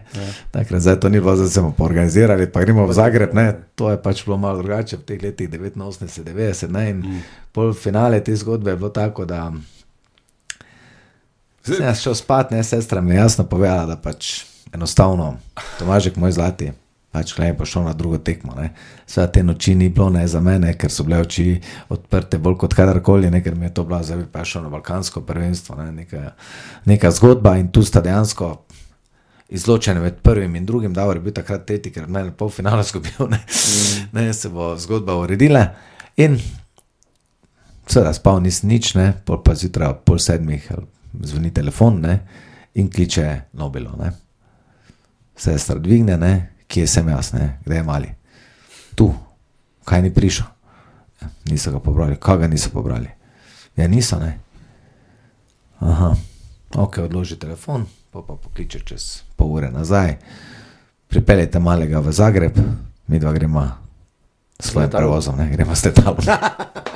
[0.54, 3.34] Takrat zdaj to ni bilo, da smo organizirali, pa gremo v Zagreb.
[3.34, 3.50] Ne?
[3.74, 6.70] To je pač bilo malo drugače v teh letih 89-90.
[6.86, 7.22] In mm.
[7.50, 9.50] pol finale te zgodbe je bilo tako, da
[11.66, 15.36] sem jaz šel spat, ne sestra mi je jasno povedala, da pač enostavno,
[15.78, 16.72] Tomažek, moj zlati,
[17.16, 18.52] pač klej pa šel na drugo tekmo.
[19.08, 21.46] Vse te noči ni bilo ne za mene, ker so bile oči
[21.92, 25.22] odprte bolj kot kadarkoli, ne, ker mi je to bilo, zdaj pa šel na Balkansko
[25.24, 26.34] prvenstvo, ne, neka,
[26.84, 28.52] neka zgodba in tu sta dejansko.
[29.48, 33.30] Izločene med prvim in drugim, da je bil takrat tretji, ker naj pol finale zgubil,
[33.30, 34.08] ne, mm.
[34.12, 35.62] ne se bo zgodba uredila.
[36.18, 36.36] In
[37.86, 40.68] seveda spal nisem nič, ne, pol pa zjutraj ob pol sedmih
[41.22, 42.18] zvoni telefon ne,
[42.76, 43.94] in kliče Nobelo.
[43.96, 44.25] Ne
[45.36, 46.52] sestra dvigne, ne?
[46.66, 47.58] kje sem jaz, ne?
[47.64, 48.10] kde je mali.
[48.94, 49.14] Tu,
[49.84, 50.46] kaj ni prišel.
[51.50, 53.08] Niso ga pobrali, kaj ga niso pobrali.
[53.76, 54.38] Ja, niso, ne.
[55.80, 56.14] Aha,
[56.74, 60.16] ok, odloži telefon, pa pa pokliče čez pol ure nazaj.
[61.08, 62.56] Pripeljete malega v Zagreb,
[63.06, 63.68] mi dva gremo
[64.58, 66.16] s svojim prevozom, ne, gremo s letalom.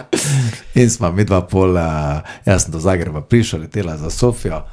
[0.80, 4.64] In smo mi dva pol, uh, jaz sem do Zagreba prišel, letela za Sofijo.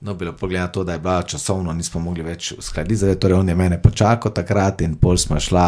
[0.00, 3.48] No, bilo pogled na to, da je bila časovno, nismo mogli več uskladiti, torej on
[3.48, 5.64] je mene počakal takrat in pol smo šla,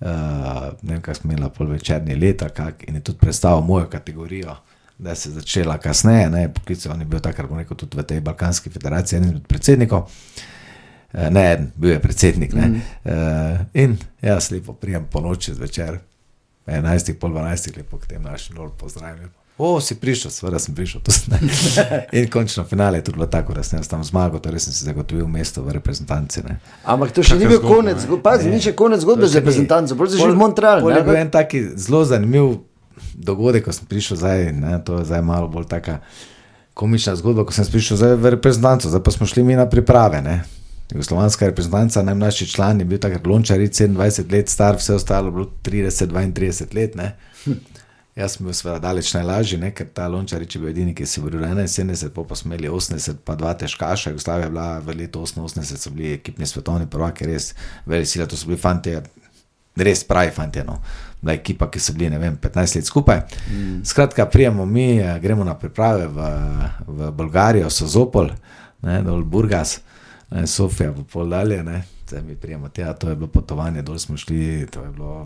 [0.00, 0.06] uh,
[0.82, 4.54] ne vem, kaj smo imela, pol večerni leta, kak, in je tudi predstavil mojo kategorijo,
[4.98, 8.06] da je se začela kasneje, ne, poklical, on je bil takrat, bom rekel, tudi v
[8.12, 10.06] tej Balkanski federaciji, eden od predsednikov.
[11.12, 12.54] Eh, Ne, eden, bil je predsednik.
[12.54, 12.80] Mm.
[13.04, 15.98] Uh, in jaz lepo prijem po noči zvečer,
[16.66, 19.30] 11, pol 12, lepo k tem našim lord pozdravim.
[19.54, 20.98] O, si prišel, seveda sem prišel.
[20.98, 21.14] to.
[22.18, 25.26] In končno finale je tudi bilo tako, da sem tam zmagal, torej sem si zagotovil
[25.26, 26.42] mesto v reprezentanci.
[26.42, 26.58] Ne.
[26.82, 29.34] Ampak to še ni Kakšna bil zgodba, konec, pazi, ni še konec zgodbe To z
[29.34, 29.40] ni.
[29.40, 30.82] reprezentanco, bolj si že v Montreal.
[30.82, 32.66] pol ne, Je bil en taki zelo zanimiv
[33.14, 36.02] dogodek, ko sem prišel zdaj, ne, to je zdaj malo bolj taka
[36.74, 40.18] komična zgodba, ko sem prišel zdaj v reprezentanco, zdaj pa smo šli mi na priprave.
[40.18, 40.42] Ne.
[40.90, 45.46] Jugoslovanska reprezentanca, najmlajši član je bil takrat Lončaric, 27 let star, vse ostalo je bilo
[45.62, 46.98] 30-32 let.
[46.98, 47.14] Ne.
[48.14, 51.18] Jaz sem bil seveda daleč najlažji, ne, ker ta Lončarič je bil edini, ki si
[51.22, 54.12] boril 71, pol pa smo imeli 80, pa dva težkaša.
[54.12, 57.50] Jugoslavija je bila v letu 88, so bili ekipni svetovni prvaki, res
[57.90, 58.94] veliki sile, to so bili fanti,
[59.82, 60.62] res pravi fanti.
[60.62, 60.78] No.
[61.18, 63.24] Bila je ekipa, ki so bili ne vem, 15 let skupaj.
[63.50, 63.82] Mm.
[63.90, 66.30] Skratka, prijemo mi, eh, gremo na priprave v,
[66.86, 68.30] v Bolgarijo, Sozopol,
[68.86, 69.80] ne, dol Burgas,
[70.30, 71.64] ne, Sofija, pa pol dalje.
[71.66, 71.82] Ne.
[72.06, 75.24] Zdaj mi prijemo tja, to je bilo potovanje, dol smo šli, to je bilo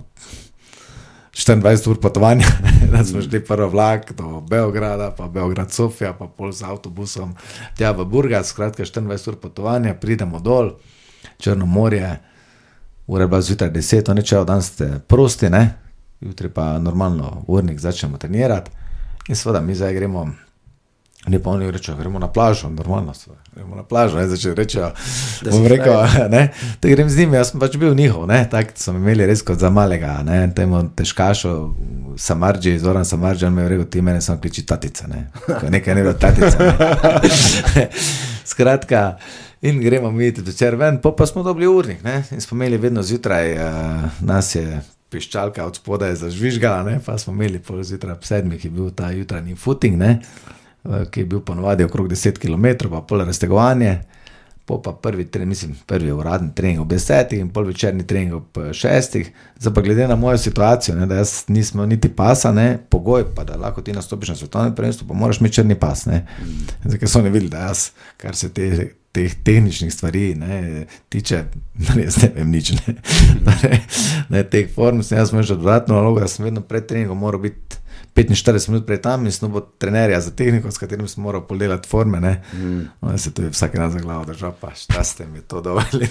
[1.38, 2.46] 24 ur potovanja,
[2.92, 7.36] da smo šli prvo vlak do Beograda, pa Beograd Sofija, pa pol z avtobusom
[7.78, 10.72] tja v Burgas, skratka 24 ur potovanja, pridemo dol,
[11.38, 12.18] Črno morje,
[13.06, 15.74] ura je bila zjutraj 10, oni čejo, dan ste prosti, ne?
[16.20, 18.70] jutri pa normalno urnik začnemo trenirati
[19.28, 20.26] in seveda mi zdaj gremo.
[21.28, 23.30] Ne pa oni rečejo, gremo na plažo, normalno so.
[23.54, 24.78] Gremo na plažo, ne začnejo reči.
[24.78, 25.94] Da Bom rekel,
[26.30, 26.48] ne,
[26.82, 29.42] da grem z njimi, jaz sem pač bil njihov, ne, tako so me imeli res
[29.42, 31.54] kot za malega, ne, temu težkašo,
[32.18, 35.28] Samarđi, Zoran Samarđi, on mi je rekel, ti mene samo kliči tatica, ne,
[35.70, 36.58] nekaj ne bilo tatica.
[37.76, 37.88] Ne.
[38.44, 39.18] Skratka,
[39.62, 42.78] in gremo mi tudi večer ven, pa, pa smo dobili urnik, ne, in smo imeli
[42.78, 48.18] vedno zjutraj, uh, nas je piščalka od spodaj zažvižgala, ne, pa smo imeli pol zjutraj
[48.18, 50.18] ob sedmih, je bil ta jutranji footing, ne,
[51.10, 53.98] ki je bil ponovadi okrog 10 km, pa pol raztegovanje.
[54.64, 58.58] Po pa prvi, trening, mislim, prvi uradni trening ob desetih in pol večerni trening ob
[58.58, 59.30] eh, šestih.
[59.58, 63.44] Zdaj pa glede na mojo situacijo, ne, da jaz nisem niti pasa, ne, pogoj pa,
[63.48, 66.04] da lahko ti nastopiš na svetovnem prvenstvu, pa moraš imeti črni pas.
[66.06, 66.26] Ne.
[66.84, 71.44] Zdaj, ker so oni videli, da jaz, kar se te, teh tehničnih stvari ne, tiče,
[71.96, 72.74] res ne vem nič.
[72.76, 72.96] Ne,
[73.48, 73.82] ne,
[74.28, 77.40] ne teh form sem jaz imel že dodatno nalogo, da sem vedno pred treningom moral
[77.40, 77.80] biti
[78.14, 81.88] 45 minut pred tam in sem bo trenerja za tehniko, s katerim sem moral podelati
[81.88, 82.20] forme.
[82.20, 82.42] Ne.
[82.52, 82.80] Mm.
[83.00, 86.08] On se tu je vsak dan za glavo držal, pa šta ste mi to dovolili.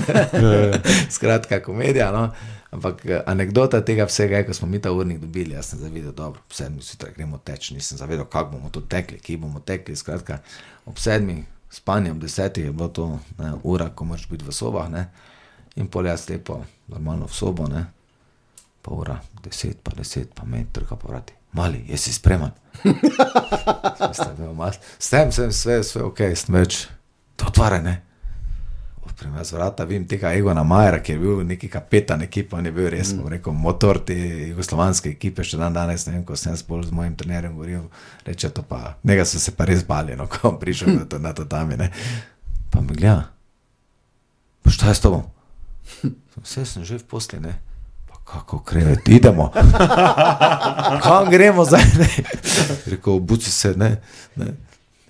[1.15, 2.11] Skratka, komedija.
[2.11, 2.31] No.
[2.71, 6.11] Ampak eh, anekdota tega vsega je, ko smo mi ta urnik dobili, jaz sem zavedel,
[6.11, 9.95] da ob sedmih zjutraj gremo teč, nisem zavedel, kako bomo to tekli, kje bomo tekli.
[9.95, 10.39] Skratka,
[10.85, 14.91] ob sedmih, spanje ob desetih je bilo to ne, ura, ko moraš biti v sobah.
[14.91, 15.07] Ne.
[15.75, 17.85] In pol jaz lepo, normalno v sobo, ne.
[18.81, 21.33] pa ura, deset, pa deset, pa me trka po vrati.
[21.57, 22.51] Mali, jaz si spreman.
[24.99, 26.83] Sem, sem, vse, vse ok, sem več,
[27.37, 27.95] to otvara, ne.
[29.07, 32.73] Odprem jaz vrata, vidim tega Egona Majera, ki je bil neki kapetan ekipe, on je
[32.75, 33.29] bil res, mm.
[33.33, 34.17] rekel, motor te
[34.51, 37.87] jugoslovanske ekipe, še dan danes, ne vem, ko sem spol z mojim trenerjem govoril,
[38.27, 41.21] reče to pa, njega so se pa res bali, no, ko on prišel na to,
[41.23, 41.89] na to tam, ne.
[42.73, 43.31] Pa me gleda,
[44.61, 45.25] pa šta je s tobom?
[46.43, 47.57] Vse sem že v posli, ne.
[48.31, 49.51] Kako krevet, idemo.
[51.03, 51.83] Kam gremo zdaj?
[52.85, 54.01] Rekel, buci se, ne.
[54.35, 54.45] ne.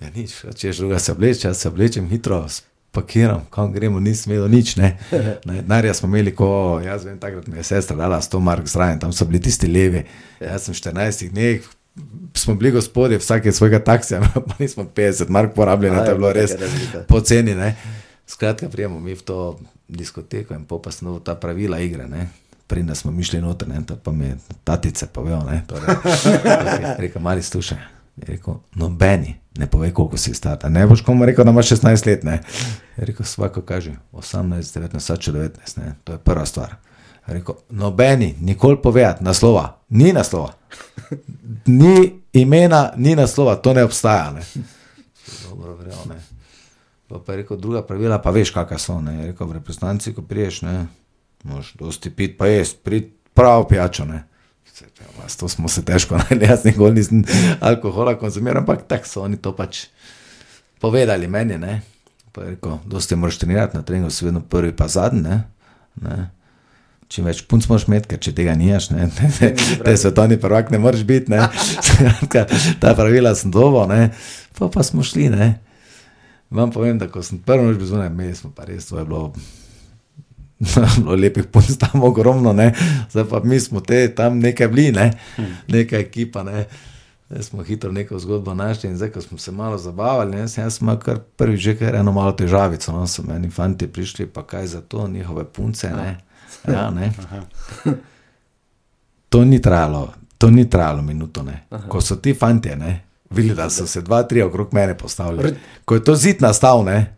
[0.00, 4.14] Ja, nič, če je druga se obleče, jaz se oblečem hitro, spakiram, kam gremo, ni
[4.14, 4.76] smelo nič.
[4.76, 4.92] Ne.
[5.44, 9.02] Ne, Narja smo imeli, ko jaz vem, takrat mi je sestra dala 100 mark zraven,
[9.02, 10.04] tam so bili tisti levi.
[10.40, 11.66] Jaz sem 14 dneh,
[12.38, 16.18] smo bili gospodje, vsak je svojega taksija, pa nismo 50 mark porabljeni, A, to je
[16.22, 16.54] bilo res
[17.08, 17.56] poceni.
[18.26, 22.06] Skratka, prijemo mi v to diskoteko in pa smo ta pravila igre.
[22.06, 22.28] Ne.
[22.68, 25.96] Prej da smo mišli noter, ne, pa mi tatice povedal, ne, torej,
[27.04, 27.78] rekel, mali slušaj,
[28.16, 32.06] je rekel, nobeni, ne povej, koliko si star, ne boš komu rekel, da imaš 16
[32.06, 32.42] let, ne,
[32.96, 36.76] je rekel, svako kaže, 18, 19, sače 19, ne, to je prva stvar.
[37.28, 40.52] Je rekel, nobeni, nikoli povedati naslova, ni naslova,
[41.66, 44.42] ni imena, ni naslova, to ne obstaja, ne.
[45.48, 46.20] Dobro, verjel, ne.
[47.08, 49.00] Pa, pa je rekel, druga pravila, pa veš, kakšna so.
[49.00, 49.14] Ne.
[49.20, 50.86] Je rekel, v reprezentanci, ko priješ, ne,
[51.44, 54.04] moš dosti pit, pa jaz, prid prav pijačo.
[54.04, 54.24] Ne.
[55.18, 57.24] Vas, to smo se težko najdli, jaz nikoli nisem
[57.60, 59.86] alkohola konzumiral, ampak tako so oni to pač.
[60.80, 61.82] povedali meni, ne.
[62.32, 65.42] Pa je rekel, dosti moraš trenirati na treningu, si vedno prvi, pa zadnji, ne.
[66.02, 66.30] ne.
[67.08, 70.70] Čim več punc moraš imeti, ker če tega nimaš, ne, ne, ne, te svetovni prvak
[70.70, 71.48] ne moreš biti, ne.
[72.80, 74.12] Ta pravila sem dobo, ne.
[74.58, 75.54] Pa pa smo šli, ne.
[76.50, 79.32] Vam povem, da ko sem prvič bil zunaj, imeli smo pa res, to je bilo
[81.22, 82.72] lepih punc tam ogromno, ne.
[83.10, 85.12] zdaj pa mi smo te tam nekaj bili, ne.
[85.68, 86.42] neka ekipa.
[86.42, 86.66] Ne.
[87.30, 90.64] Zdaj smo hitro neko zgodbo našli in zdaj, ko smo se malo zabavali, ne, sem
[90.64, 92.92] jaz imel kar prvič že kar eno malo težavico.
[92.92, 95.90] No, so meni fanti prišli, pa kaj za to, njihove punce.
[95.90, 96.16] Ne.
[96.68, 97.12] Ja, ne.
[99.28, 101.42] To ni trajalo, to ni trajalo minuto.
[101.42, 101.66] Ne.
[101.88, 105.54] Ko so ti fanti, ne, videli, da so se dva, tri okrog mene postavili.
[105.84, 107.16] Ko je to zid nastal, ne,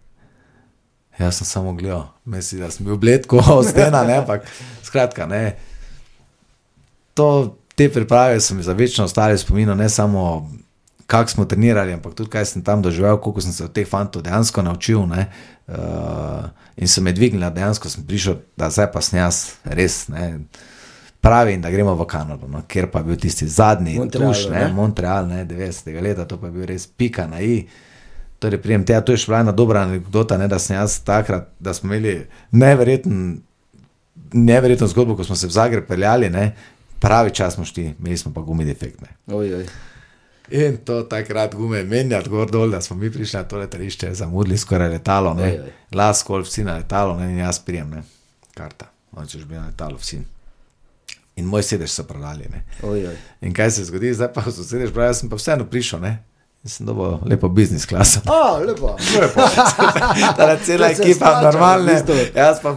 [1.18, 4.46] jaz sem samo gledal, mislim, da sem bil bled, kot stena, ne, ampak
[4.86, 5.44] skratka, ne.
[7.18, 10.48] To, te priprave so mi za večno ostale spomin, ne samo
[11.10, 14.22] kako smo trenirali, ampak tudi kaj sem tam doživel, koliko sem se od teh fantov
[14.22, 15.06] dejansko naučil.
[15.06, 15.26] Ne,
[15.66, 15.74] uh,
[16.76, 20.04] in so me dvignili, dejansko sem prišel, da zdaj pa sem jaz res.
[20.08, 20.38] Ne,
[21.20, 24.60] Pravi, da gremo v Kanado, no, ker pa je bil tisti zadnji, Montrealu, tuš, ne,
[24.64, 24.72] ne?
[24.72, 25.90] Montreal, ne, 90.
[26.00, 27.66] leta, to pa je bil res pika na i.
[28.40, 31.74] Torej, prijem tega, to je šla ena dobra anekdota, ne, da sem jaz takrat, da
[31.76, 33.40] smo imeli neverjeten,
[34.32, 36.54] neverjetno zgodbo, ko smo se v Zagreb peljali, ne,
[37.00, 39.08] pravi čas smo šli, imeli smo pa gumi defektne.
[39.26, 39.66] Oj, oj.
[40.50, 44.58] In to takrat gume menjati gor dol, da smo mi prišli na to letališče, zamudili
[44.58, 45.72] skoraj letalo, ne, Oj, oj.
[45.94, 48.02] lasko, vsi na letalo, ne, in jaz prijem, ne,
[48.54, 50.22] karta, hočeš biti na letalo, vsi.
[51.36, 52.48] In moj sedež so prodali.
[52.82, 53.16] Oj, oj.
[53.40, 56.16] In kaj se zgodi, zdaj pa so sedež, pravi, jaz sem pa vseeno prišel, ne.
[56.60, 58.20] In sem dobil lepo biznis klaso.
[58.28, 58.92] A, lepo.
[60.36, 61.94] Ta cela To se ekipa, normalne,
[62.34, 62.74] jaz pa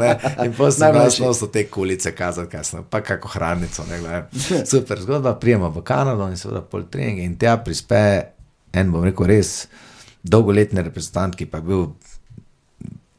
[0.00, 0.12] ne.
[0.46, 4.22] In potem sem nosil te kulice kazati, kaj sem, pa kako hranico, ne.
[4.70, 8.00] Super zgodba, prijemo v Kanado in seveda pol treninge in tja prispe
[8.72, 9.68] en, bom rekel, res
[10.24, 11.84] dolgoletni reprezentant, ki pa je bil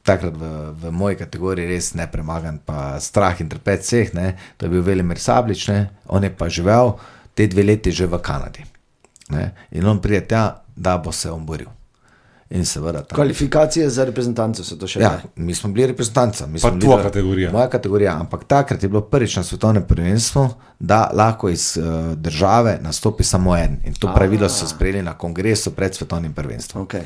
[0.10, 4.34] takrat v, v moji kategoriji res nepremagan, pa strah in trpet vseh, ne.
[4.58, 5.86] To je bil Velimir Sablič, ne.
[6.10, 6.96] On je pa živel
[7.38, 8.79] te dve leti že v Kanadi.
[9.30, 9.52] Ne.
[9.72, 11.70] In on pride tja, da bo se on boril.
[12.50, 13.16] In seveda tam.
[13.16, 15.46] Kvalifikacije za reprezentanco so to še Ja, ne.
[15.46, 16.48] mi smo bili reprezentanca.
[16.48, 17.52] mi Pa tvoja kategorija.
[17.52, 20.48] Moja kategorija, ampak takrat je bilo prvič na svetovnem prvenstvu,
[20.80, 23.78] da lahko iz uh, države nastopi samo en.
[23.86, 26.88] In to pravilo so sprejeli na kongresu pred svetovnim prvenstvom.
[26.88, 27.06] Okay.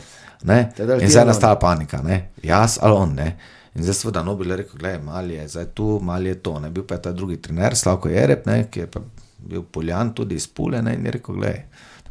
[1.01, 2.29] In zdaj je nastala panika, ne?
[2.43, 3.13] jaz ali on.
[3.15, 3.37] Ne?
[3.75, 6.59] In zdaj seveda Nobel je rekel, gledaj, mali je zdaj tu, mali je to.
[6.59, 6.69] Ne?
[6.69, 8.67] Bil pa je ta drugi trener, Slavko Jereb, ne?
[8.71, 8.99] ki je pa
[9.39, 10.95] bil poljan tudi iz Pule ne?
[10.95, 11.63] in je rekel, gledaj,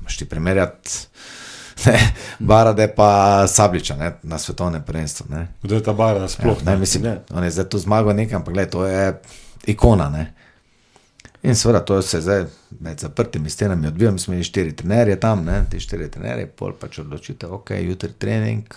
[0.02, 0.90] imaš ti primerjati
[1.86, 1.98] ne,
[2.38, 4.12] Barade pa Sabliča ne?
[4.22, 5.26] na svetovnem prvenstvu.
[5.30, 5.46] Ne?
[5.62, 7.20] Kdo je ta bar, da sploh Ja, ne, mislim, Ne.
[7.30, 9.20] on je zdaj tu zmagal nekaj, ampak gled, to je
[9.66, 10.08] ikona.
[10.10, 10.34] Ne?
[11.42, 12.44] In seveda to se zdaj
[12.80, 15.64] med zaprtimi stenami odvija, mi smo imeli štiri trenerje tam, ne?
[15.70, 18.74] ti štiri trenerje, pol pač odločite, ok, jutri trening.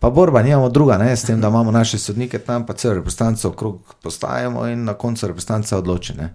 [0.00, 1.16] Pa borba, nimamo druga, ne?
[1.16, 5.26] s tem, da imamo naše sodnike tam, pa celo reprezentanco okrog postajamo in na koncu
[5.26, 6.14] reprezentanca odloči.
[6.14, 6.34] Ne?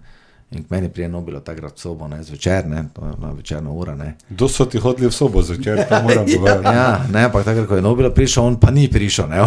[0.54, 3.94] In k meni prije Nobilo takrat sobo, ne, zvečer, ne, to je bila večerna ura,
[3.94, 4.14] ne.
[4.28, 6.64] Kdo so ti hodili v sobo zvečer, to moram povedati.
[6.66, 9.42] Ja, ne, ampak takrat, ko je Nobel prišel, on pa ni prišel, ne,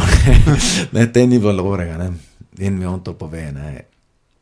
[0.91, 1.97] ne te ni bilo dobrega.
[1.97, 2.11] Ne.
[2.57, 3.51] In mi on to pove.
[3.51, 3.81] Ne.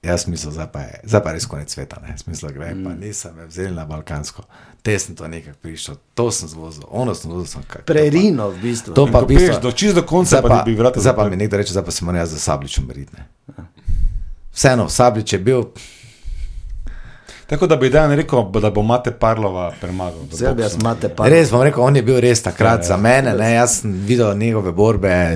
[0.02, 1.98] Jaz mislim, zdaj pa je, zdaj pa je res konec sveta.
[2.02, 2.18] Ne.
[2.18, 4.44] Smisla, gre, pa nisem me vzeli na Balkansko.
[4.82, 7.62] Te sem to nekaj prišel, to sem zvozil, ono sem zvozil.
[7.86, 8.94] Prerino v bistvu.
[8.94, 11.30] To pa bistvu- prideš do čisto do konca, Zdaj pa ti bi vrata zdaj pa
[11.30, 13.14] mi nekdo reče, zdaj pa se moram jaz za sabličem boriti.
[13.14, 13.26] ne.
[14.54, 15.64] Vseeno, sablič je bil,
[17.48, 20.20] Tako da bi dan rekel, da bo Mate Parlova premagal.
[20.32, 20.82] Zdaj bi jaz boksu.
[20.82, 21.28] imate pa.
[21.28, 22.88] res bom rekel, on je bil res takrat Ja, ja.
[22.88, 25.36] za mene, ne, jaz sem videl njegove borbe, Ja,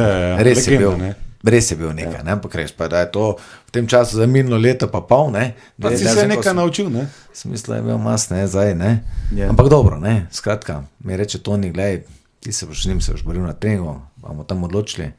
[0.00, 0.98] ja, ja, res je legenda, bil.
[0.98, 1.14] ne.
[1.44, 4.26] Res je bil nekaj, ne, ampak res pa, da je to v tem času za
[4.26, 5.54] minilo leto, pa pol, ne.
[5.78, 7.06] Pa da- si da se sem- nekaj naučil, ne?
[7.32, 8.90] Smisla je bil mas, ne, zdaj, ne.
[9.32, 9.48] Ja.
[9.48, 12.02] Ampak dobro, ne, skratka, mi reče Toni, gledaj,
[12.40, 15.12] ti se boš z njim se boš boril na treningu, bomo tam odločili.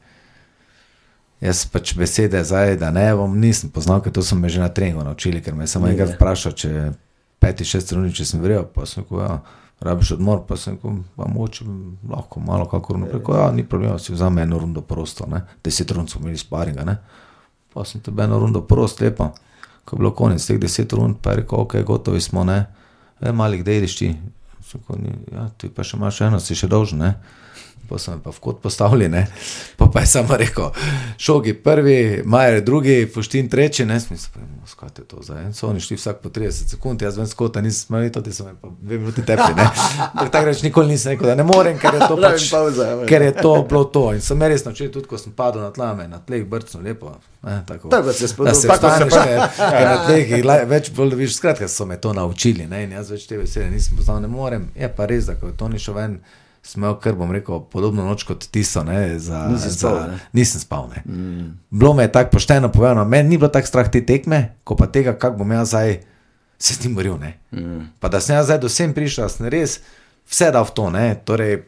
[1.41, 4.69] Jaz pač besede zdaj, da ne bom, nisem poznal, ker to so me že na
[4.69, 5.93] treningu naučili, ker me je samo Ja.
[5.93, 6.91] enkrat vprašal, če
[7.39, 9.39] peti, šest runi, če sem verjel, pa sem rekel, ja,
[9.81, 11.65] rabiš odmor, pa sem rekel, pa moče,
[12.09, 15.91] lahko malo kakor naprej, rekel, ja, ni problema, si vzame eno rundo prosto, ne, deset
[15.91, 16.97] rund smo imeli sparinga, ne,
[17.73, 19.31] pa sem tebe eno rundo prosto, lepo,
[19.85, 22.65] ko je bilo konec teh deset rund, pa je rekel, ok, gotovi smo, ne,
[23.19, 24.17] e, mali, kdaj ideš ti,
[24.61, 27.15] Sem rekel, "Ni- ja, ti pa še imaš eno, si še dolžen, ne.
[27.91, 29.25] Pa so me pa v kot postavili, ne.
[29.77, 30.69] Pa, pa je samo rekel,
[31.19, 34.31] šogi prvi, Majer drugi, Fuštin tretji, ne, smisel,
[34.67, 35.53] skaj je to zdaj.
[35.53, 38.45] So oni šli vsak po 30 sekund, jaz vem skota, nisem smel, to ti so
[38.47, 39.67] me pa dve minuti ne.
[40.13, 43.05] Ampak tako reč nikoli nisem rekel, da ne morem, ker je to pač, pavza, ja.
[43.05, 44.13] ker je to bilo to.
[44.13, 47.11] In sem me res naučil, tudi ko sem padel na tlame, na tleh brcno lepo.
[47.43, 51.35] Ne, tako, Tako se da se Tako se na tleh jih la- več bolj dobiš.
[51.35, 54.69] Skratka, so me to naučili, ne, in jaz več te besede nisem poznal, ne morem.
[54.75, 56.19] Je pa res, da ko je to ni šel ven,
[56.63, 60.19] smel, ker bom rekel, podobno noč kot tisto, ne, za, Nisi spal, za, ne?
[60.37, 61.01] nisem spal, ne.
[61.05, 61.47] Mm.
[61.73, 64.87] Bilo me je tako pošteno povedano, meni ni bilo tako strah te tekme, ko pa
[64.87, 65.97] tega, kako bom jaz zdaj
[66.61, 67.33] se s tem boril, ne.
[67.51, 67.89] Mm.
[67.99, 69.79] Pa da sem jaz zdaj do sem prišel, sem res
[70.29, 71.63] vse dal v to, ne, torej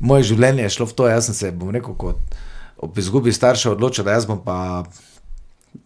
[0.00, 2.40] moje življenje je šlo v to, jaz sem se, bom rekel, kot
[2.82, 4.82] ob izgubi staršev odločil, da jaz bom pa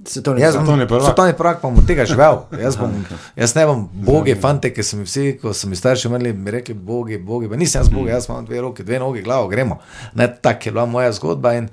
[0.06, 1.04] Se to ne Jaz bom Svetovni prvak.
[1.04, 2.40] svetovni prvak, pa bom od tega živel.
[2.60, 2.92] Jaz, bom,
[3.36, 6.50] jaz ne bom bogi, fante, ki so mi vsi, ko so mi starši imeli, mi
[6.50, 7.50] rekli, bogi, bogi.
[7.50, 9.78] Pa nisem jaz bogi, jaz imam dve roke, dve noge, glavo, gremo.
[10.14, 11.54] Ne, tak je bila moja zgodba.
[11.58, 11.68] In,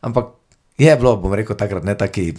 [0.00, 0.34] ampak
[0.78, 2.34] je bilo, bom rekel, takrat ne taki.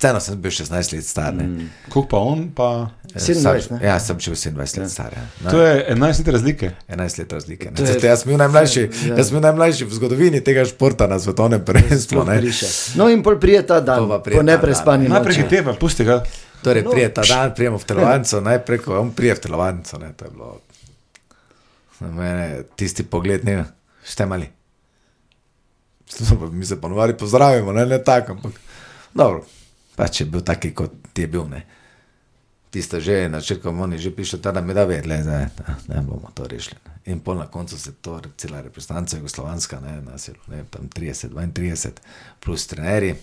[0.00, 1.34] Vseeno sem bil 16 let star.
[1.34, 1.66] Mm.
[1.88, 2.68] Koliko pa on, pa
[3.06, 3.78] 27, ne?
[3.82, 5.12] Ja, sem bil 27 let star.
[5.12, 5.24] Ja.
[5.42, 6.70] Ne, to je 11 let razlike.
[6.88, 7.66] 11 let razlike.
[7.66, 7.76] Ne.
[7.78, 9.14] je- Zato Jaz sem bil najmlajši, Ja.
[9.14, 12.24] jaz sem bil najmlajši v zgodovini tega športa na svetovnem prvenstvu.
[12.24, 12.40] ne.
[12.94, 15.12] No, in pol prije ta dan, To pa prije po neprespani dan.
[15.12, 16.22] Najprej hiteva, pusti ga.
[16.62, 16.90] Torej, No.
[16.90, 20.30] prije ta dan, prijemo v telovadnico, najprej, ko on prije v telovadnico, ne, to je
[20.30, 20.60] bilo.
[22.00, 23.64] Na mene tisti pogled, ne,
[24.02, 24.48] štemali.
[26.50, 28.52] Mi se ponovadi pozdravimo, ne, ne tako, ampak
[29.14, 29.44] dobro,
[30.00, 31.60] pač je bil taki, kot je bil, ne.
[32.72, 35.44] Tiste že na začetku, oni že piše, da mi da vedle, da
[35.90, 36.80] ne bomo to rešili.
[36.86, 37.12] Ne.
[37.12, 40.88] In pol na koncu se to, cela reprezentanca jugoslovanska, ne, nas je bilo, ne, tam
[40.88, 42.00] 30, 32,
[42.40, 43.16] plus trenerji,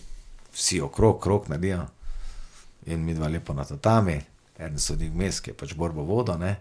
[0.54, 1.88] vsi okrog, krok naredijo
[2.88, 4.20] in mi dva lepo na tatami,
[4.60, 6.38] en sodnik mes, ki je pač borbo vodo.
[6.38, 6.56] Ne.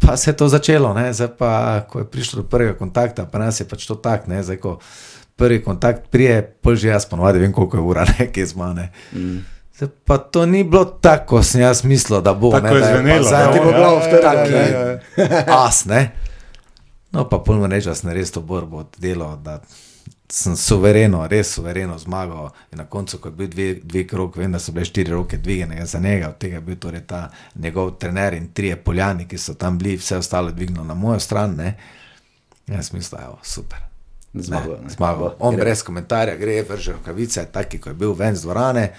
[0.00, 1.12] Pa se je to začelo, ne.
[1.12, 1.50] zdaj pa,
[1.90, 4.78] ko je prišlo do prvega kontakta, pa nas je pač to tak, ne, zdaj ko
[5.38, 8.58] prvi kontakt prije, pol že jaz ponovadi vem, koliko je ura, ne, ki je z
[8.58, 8.90] mane.
[9.12, 9.38] Mm.
[9.78, 12.50] Zdaj pa to ni bilo tako, kot sem jaz mislil, da bo.
[12.50, 16.10] Tako ne, je da pa zvenelo, zdaj Ti bo glavo vtrgal, taki As, ne.
[17.12, 19.60] No, pa pol reče, da sem res to borbo oddelal, da
[20.28, 22.50] sem suvereno, res suvereno zmagal.
[22.72, 25.38] In na koncu, ko je bil dve, dve krog, vem, da so bile štiri roke
[25.38, 29.38] dvignjene za njega, od tega je bil torej ta njegov trener in trije poljani, ki
[29.38, 31.54] so tam bili, vse ostalo dvignilo na mojo stran.
[31.56, 31.76] Ne.
[32.66, 33.87] Jaz mislim, da je super.
[34.40, 34.90] Zmagal, Ne, ne.
[34.90, 35.34] Zmagal.
[35.38, 35.62] On Gre.
[35.62, 38.92] brez komentarja gre, vrže rokavice, taki, ko je bil ven z dvorane.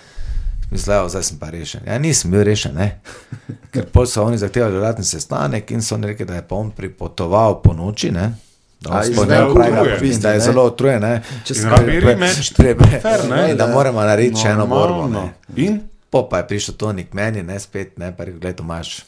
[0.69, 1.82] Mislil, zdaj sem pa rešen.
[1.84, 2.99] Ja, nisem bil rešen, ne.
[3.71, 7.62] ker pol so oni zahtevali dodatni sestanek in so rekli, da je pa on pripotoval
[7.62, 8.12] po noči.
[8.12, 8.34] Ne.
[8.80, 10.19] Da, A, on iz sploh ne najbolj upravlja, utrujen.
[10.19, 11.02] da je zelo utrujen.
[11.02, 11.13] ne.
[11.43, 13.52] Če In se rabi rematch, Pre- pre- fair, ne?
[13.52, 15.25] in da moramo narediti še eno borbo.
[15.58, 19.06] In Po pa je prišel Toni k meni, ne spet, ne pa rekel, gledaj, Tomaš,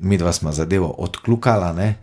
[0.00, 1.94] mi dva smo zadevo odkljukala, ne,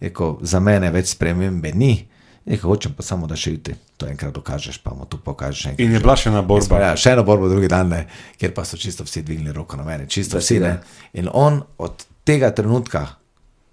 [0.00, 2.06] rekel, za mene več spremembe ni,
[2.46, 5.66] rekel, hočem pa samo, da še jutri to enkrat dokažeš, pa mu tu pokažeš.
[5.66, 5.80] enkrat.
[5.80, 6.80] In je bila še ena borba.
[6.80, 8.06] Ja, še eno borbo drugi dan, ne,
[8.40, 10.60] kjer pa so čisto vsi dvignili roko na mene, čisto vsi.
[10.60, 10.78] Ne.
[11.14, 13.06] In on od tega trenutka,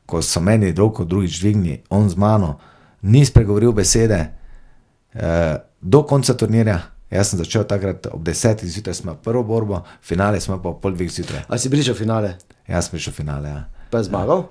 [0.05, 2.60] ko so meni roko drugič dvignili, on z mano
[3.01, 4.19] ni spregovoril besede
[5.13, 6.79] eh, do konca turnirja.
[7.12, 10.95] Jaz sem začel takrat ob desetih zjutraj, smo prvo borbo, finale smo pa ob pol
[10.95, 11.43] dveh zjutraj.
[11.51, 12.38] A si prišel finale,
[12.71, 13.49] Jaz sem prišel finale.
[13.49, 13.62] Ja.
[13.91, 14.47] pa je zmagal?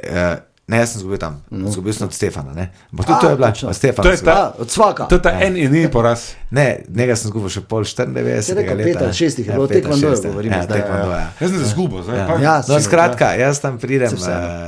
[0.00, 1.70] Eh, ne, jaz sem zgubil tam, no.
[1.70, 2.52] zgubil sem od Stefana.
[2.52, 2.64] Ne.
[2.88, 4.02] Ampak tudi to je bila, Stefana.
[4.02, 5.04] To je ta- Ja, od svaka.
[5.04, 6.32] To je ta en in edini poraz.
[6.50, 8.42] Ne, njega sem zgubil še pol 94.
[8.42, 8.88] Si rekel leta.
[8.88, 10.30] pet ali šest jih je Ja, bilo, taekwondoju šest, ja.
[10.30, 10.86] govorimo ja, zdaj, ja.
[10.86, 11.26] ja.
[11.36, 12.26] Jaz sem se zgubil, zdaj Ja.
[12.26, 12.34] pa.
[12.38, 14.18] Ja, No, skratka, jaz tam pridem uh,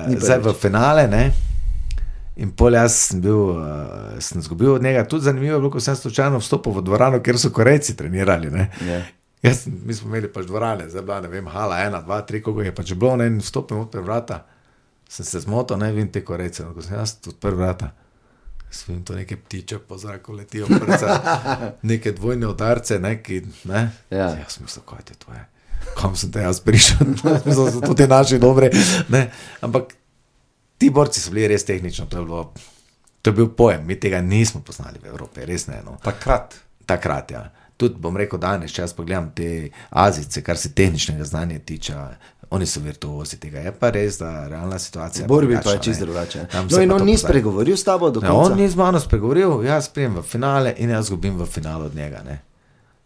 [0.07, 1.07] ni zdaj v finale.
[1.07, 1.25] Ne?
[2.37, 3.63] In pol jaz sem bil, uh,
[4.19, 5.05] sem izgubil od njega.
[5.05, 8.51] Tudi zanimivo je bilo, ko sem slučajno vstopil v dvorano, kjer so Korejci trenirali.
[8.51, 8.71] Ne?
[8.83, 9.01] Ja.
[9.45, 12.63] Jaz, mi smo imeli pač dvorane, zdaj bila, ne vem, hala, ena, dva, tri, koliko
[12.63, 14.43] je pač bilo, ne, in vstopim odpre vrata.
[15.09, 17.91] Sem se zmotil, ne vem, te Korejce, ko sem jaz odprl vrata.
[18.75, 21.19] Svim to neke ptiče po zraku letijo, prca,
[21.91, 23.85] neke dvojne udarce, neki, ne.
[24.11, 24.33] Ja.
[24.41, 25.45] Jaz sem mislil, kaj je to je.
[25.95, 27.07] Kam sem te jaz prišel,
[27.47, 28.73] Mislil sem, tudi naši dobre.
[29.15, 29.29] Ne.
[29.63, 29.95] Ampak
[30.79, 32.43] ti borci so bili res tehnično, to je, bilo,
[33.23, 35.79] to je bil pojem, mi tega nismo poznali v Evropi, res ne.
[35.87, 36.01] No.
[36.03, 36.59] Takrat.
[36.87, 37.45] Takrat, ja.
[37.77, 39.49] Tudi bom rekel, danes, če jaz pogledam te
[39.91, 41.95] Azice, kar se tehničnega znanja tiče,
[42.51, 43.59] oni so virtuozi tega.
[43.59, 45.25] Je pa res, da realna situacija.
[45.25, 46.07] V borbi pa je čisto ne.
[46.07, 46.45] drugače.
[46.71, 48.53] No, in on ni spregovoril s tabo do Ne, konca.
[48.53, 51.95] on ni z mano spregovoril, jaz sprejem v finale in jaz zgubim v finalu od
[51.95, 52.23] njega.
[52.23, 52.41] Ne.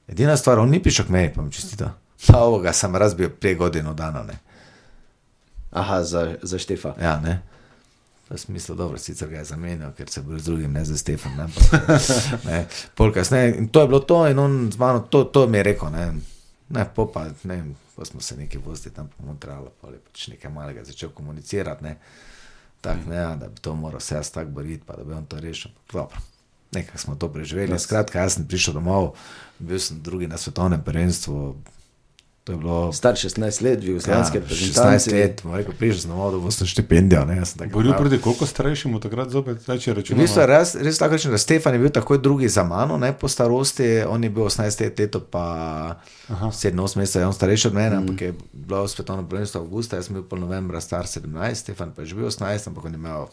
[0.08, 1.94] Edina stvar, on ni prišel k meni, pa mi čestita.
[2.26, 4.22] Pa ovoga sem razbil prej godino dana.
[4.22, 4.36] Ne.
[5.70, 6.94] Aha, za, za Štefa.
[7.00, 7.40] Ja, ne.
[8.30, 11.36] Je smisel, dobro, sicer ga je zamenjal, ker se bo z drugim, ne za Stefan.
[11.36, 12.00] Ne, ampak,
[12.48, 13.54] ne, pol kasneje.
[13.56, 15.90] In to je bilo to, in on z mano, to, to mi je rekel.
[15.90, 16.12] Ne,
[16.68, 17.62] ne po pa, ne
[17.96, 21.84] pa smo se nekaj vozili tam po Montrealu, pa je pač nekaj malega začel komunicirati.
[21.84, 21.96] Ne.
[22.80, 25.40] Tak, ne, da bi to moral vse jaz tako boriti, pa da bi on to
[25.40, 25.70] rešil.
[25.92, 26.20] Dobro.
[26.72, 27.78] Nekaj smo to preživeli.
[27.78, 29.14] Skratka, jaz sem prišel domov,
[29.58, 31.56] bil sem drugi na svetovnem prvenstvu.
[32.48, 35.10] To je bilo Star 16 let, v Jugoslavijski ja, 16 reprezentanci.
[35.12, 37.24] let, bom rekel, prišel sem domov, da bo štipendijo.
[37.24, 40.22] Ne, jaz sem tako Boril prav- proti koliko starejšemu takrat zopet, zdaj če V rečemo.
[40.22, 43.12] bistvu je res, res tako rečem, da Stefan je bil takoj drugi za mano, ne
[43.12, 45.44] po starosti, on je bil 18 let, leto pa
[46.32, 47.98] 7-8 mesecev, je on starejši od mene, mm.
[47.98, 52.00] ampak je bilo svetovno prvenstvo avgusta, jaz sem bil pol novembra star 17, Stefan pa
[52.02, 53.28] je že bil 18, ampak on je imel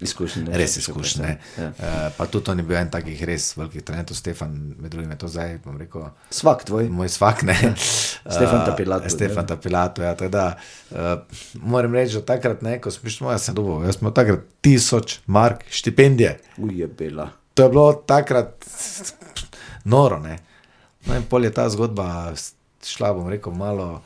[0.00, 0.44] Izkušnje.
[0.52, 1.28] res izkušnje.
[1.58, 1.68] Ja.
[1.68, 5.18] Uh, pa tudi on je bil en takih res velikih talentov, Stefan, med drugim je
[5.18, 6.10] to zdaj, bom rekel.
[6.30, 6.90] Svak tvoj.
[6.92, 7.56] Moj svak, ne.
[8.36, 9.48] Stefan Eh, Tapilato, Stefan ne.
[9.48, 10.12] Tapilato, ja.
[10.14, 10.44] Teda,
[10.90, 11.14] uh,
[11.62, 15.18] moram reči, da takrat, ne, ko sem prišel, jaz sem dobil, jaz imel takrat tisoč
[15.26, 16.36] mark štipendije.
[16.58, 17.30] Ujebela.
[17.56, 18.68] To je bilo takrat
[19.84, 20.20] noro.
[20.20, 20.36] Ne?
[21.06, 22.34] No, in pol je ta zgodba
[22.84, 24.02] šla, bom rekel, malo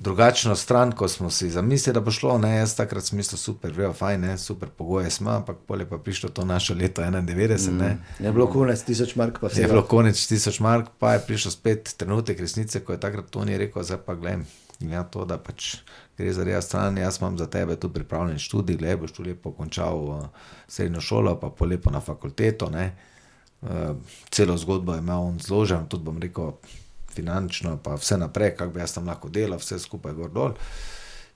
[0.00, 2.38] drugačno stran, ko smo si zamislili, da bo šlo.
[2.38, 2.56] Ne?
[2.56, 4.38] Jaz takrat sem mislil, super, vejo, fajn, ne?
[4.38, 7.70] super pogoje smo, ampak pol je pa prišlo to naše leto 91.
[7.70, 8.24] Mm.
[8.24, 9.62] Je bilo konec, tisoč mark pa vse.
[9.62, 13.58] Je bilo konec tisoč mark, pa je prišel spet trenutek resnice, ko je takrat Toni
[13.58, 14.46] rekel, zdaj pa gledaj.
[14.78, 15.80] Ja, to, da pač
[16.18, 19.50] gre za res stran, jaz imam za tebe tu pripravljen študij, gledaj, boš tu lepo
[19.52, 20.26] končal uh,
[20.68, 22.70] srednjo šolo, pa po lepo na fakulteto.
[22.70, 22.92] Ne.
[23.62, 23.96] Uh,
[24.30, 26.52] celo zgodbo je imel on zložen, tudi bom rekel,
[27.18, 30.56] finančno, pa vse naprej, kako bi jaz tam lahko delal, vse skupaj gor dol.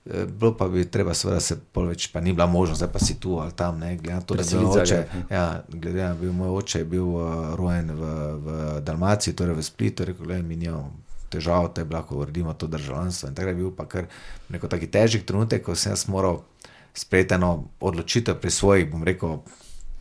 [0.05, 3.19] Eh, Bilo pa bi treba, seveda, se več, pa ni bila možnost, zdaj pa si
[3.19, 4.99] tu ali tam, ne, glede na to, da je bil oče.
[5.29, 8.11] Ja, glede na to, je moj oče je bil uh, rojen v,
[8.43, 10.91] v Dalmaciji, torej v Splitu, rekel, da mi nimamo
[11.33, 13.29] težav, da bi lahko uredimo to državljanstvo.
[13.29, 14.09] In takrat je bil pa kar
[14.49, 16.43] neko taki težek trenutek, ko sem jaz moral
[16.93, 19.39] sprejeti eno odločitev pri svojih, bom rekel,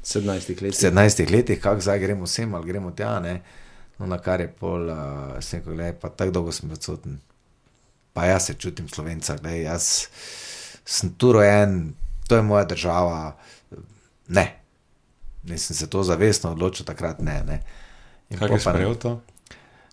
[0.05, 0.75] 17 let.
[0.75, 3.21] 17 letih, kako zdaj gremo sem ali gremo tja.
[3.21, 3.41] Ne?
[4.03, 7.21] No, na kar je pol, uh, sem rekel, gledaj, pa tako dolgo sem odsoten.
[8.13, 9.91] Pa jaz se čutim slovenca, gledaj, jaz
[10.85, 11.95] sem tu rojen,
[12.27, 13.37] to je moja država.
[14.29, 14.47] Ne,
[15.47, 17.43] nisem se to zavestno odločil, takrat ne.
[17.47, 17.61] ne.
[18.31, 19.21] In Kaj je sprejel to?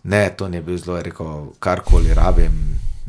[0.02, 2.58] Ne, to ni bil zelo, je rekel, karkoli rabim.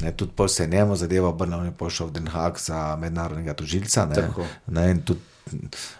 [0.02, 2.96] Ne, tudi pol se je njemu zadeva obrnila, on je pošel v Den Haag za
[3.02, 4.06] mednarodnega tožilca.
[4.06, 4.30] Ne,
[4.68, 5.22] ne, in tudi,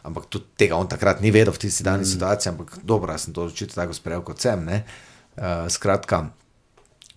[0.08, 2.12] ampak tudi tega on takrat ni vedel v tisti dani mm.
[2.14, 4.64] situaciji, ampak dobro, jaz sem to odločitev tako sprejel kot sem.
[4.66, 4.84] Ne.
[5.36, 6.30] Uh, skratka,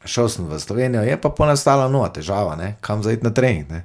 [0.04, 3.70] šel sem v Slovenijo, je pa ponastala nova težava, ne, kam zaiti na trening.
[3.70, 3.84] Ne.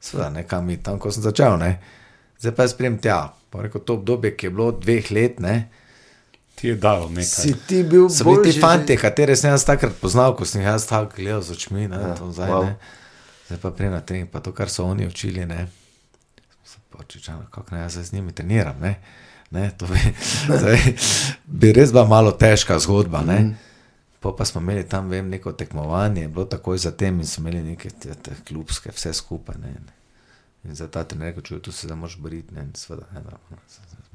[0.00, 1.56] Sveda, ne, kam iti tam, ko sem začel.
[1.60, 1.78] Ne.
[2.40, 3.32] Zdaj pa jaz sprem tja.
[3.48, 5.56] Pa rekel, to obdobje, ki je bilo dveh let, ne,
[6.54, 7.24] Ti je dal nekaj.
[7.24, 10.62] Si ti bil So bili ti boljši fanti, katere sem jaz takrat poznal, ko sem
[10.62, 11.88] jih jaz tako gledal z očmi.
[11.88, 12.54] Ne, Ja, zdaj, wow.
[12.54, 12.64] wow.
[12.64, 12.76] ne.
[13.46, 15.46] zdaj pa prej na trening, pa to, kar so oni učili.
[15.46, 15.66] Ne.
[17.02, 18.78] Čičano, kako naj jaz z njimi treniram.
[18.80, 19.00] Ne.
[19.50, 19.98] Ne, to bi,
[20.58, 20.78] zdaj,
[21.46, 23.22] bi res bila malo težka zgodba.
[23.22, 23.40] Ne.
[23.40, 23.52] Mhm.
[24.20, 27.90] Po pa smo imeli tam vem, neko tekmovanje, bilo takoj zatem in smo imeli neke
[27.90, 29.56] te, te klubske, vse skupaj.
[29.62, 29.74] Ne.
[30.64, 32.54] In za ta trener, čuj, tu se zdaj moraš boriti.
[32.54, 33.36] Ne, in seveda, ne, da,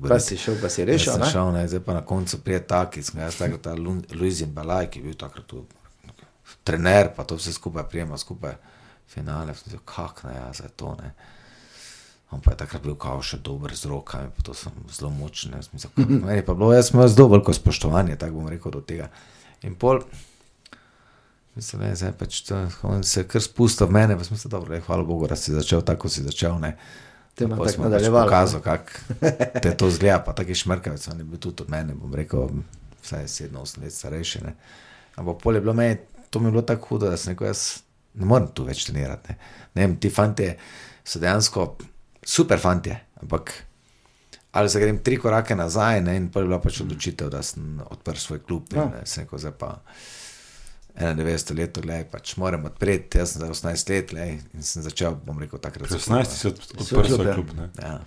[0.08, 1.12] Pa si šel, pa si rešil.
[1.12, 1.32] Jaz ne?
[1.32, 4.88] šel, ne, zdaj pa na koncu prije taki, sem jaz takrat, ta Lu- Luizin Balaj,
[4.90, 5.66] ki je bil takrat tu
[6.64, 8.56] trener, pa to vse skupaj prijema, skupaj
[9.08, 11.12] finale, sem rekel, kak ne, ja, za to ne.
[11.12, 11.39] On
[12.38, 15.52] pa je takrat bil kao še dober z rokami, to sem zelo močen.
[15.52, 18.72] jaz mislim, kak- Meni pa bilo, jaz sem imel zelo veliko spoštovanje, tako bom rekel
[18.72, 19.10] do tega.
[19.62, 20.00] In pol,
[21.56, 24.48] mislim, ne, zdaj pač to, on se je kar spustil v mene, pa sem se
[24.48, 26.76] dobro, le, hvala Bogu, da si začel tako, si začel, ne.
[27.36, 28.28] Te Pa smo pač nadaljevalo, ne?
[28.28, 28.92] pokazal, kako
[29.58, 32.50] te to zgleda, pa taki šmrkavec, on je bil tudi od mene, bom rekel,
[33.02, 34.42] vsaj 7-8 let starejši.
[34.44, 34.56] Ne.
[35.16, 35.98] Ampak pol je bilo meni,
[36.30, 37.82] to mi je bilo tako hudo, da sem rekel, jaz
[38.14, 39.30] ne morem tu več trenirati.
[39.30, 39.38] Ne.
[39.74, 40.50] Ne vem, ti fanti
[41.02, 41.66] so dejansko
[42.24, 43.54] super fanti, ampak
[44.52, 48.18] ali se grem tri korake nazaj, ne, in je bila pač odločitev, da sem odprl
[48.18, 48.66] svoj klub.
[48.72, 48.86] In, Ja.
[48.88, 49.76] ne, sem rekel, zdaj pa
[50.96, 55.16] 91 let, gledaj, pač moram odpreti, jaz sem zdaj 18 let, gledaj, in sem začel,
[55.16, 55.86] bom rekel, takrat.
[55.86, 57.34] Pri z 18 si od- odprl svoj ja.
[57.34, 57.54] klub.
[57.54, 57.70] ne.
[57.78, 58.00] Ja.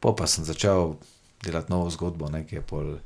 [0.00, 0.96] Po pa sem začel
[1.40, 2.98] delati novo zgodbo, nekaj je pol.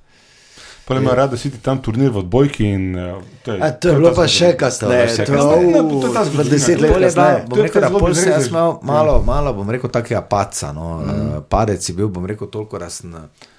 [0.84, 2.64] Pa ima rad, da si ti tam turnir v odbojki.
[2.64, 4.92] In, eh, to je, A, to je bilo pa še kasneje.
[4.92, 5.64] To je še To je kasneje.
[5.64, 6.50] Ne, to je zgodovina.
[6.50, 7.44] deset let kasneje.
[7.48, 8.52] bom rekel, da pol sem jaz bezrežen.
[8.52, 10.72] imel malo, malo, bom rekel, takega paca.
[10.72, 11.00] No.
[11.00, 11.42] Mm.
[11.48, 13.53] Padec je bil, bom rekel, toliko, eh,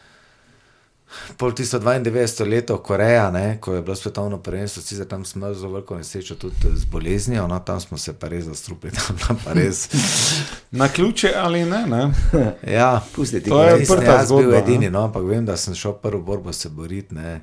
[1.37, 5.55] Pol tisto 92 leto Koreja, ne, ko je bilo svetovno prvenstvo, sicer tam smo imeli
[5.55, 8.93] zelo veliko nesrečo tudi z boleznijo, no, tam smo se pa res zastrupili,
[9.27, 9.89] tam pa res.
[10.71, 11.85] Na ključe ali ne?
[11.87, 12.11] ne?
[12.77, 15.75] Ja, Pusti ti To je odprta jaz bil zgodba, edini, no, ampak vem, da sem
[15.75, 17.15] šel prvo borbo se boriti.
[17.15, 17.41] Ne.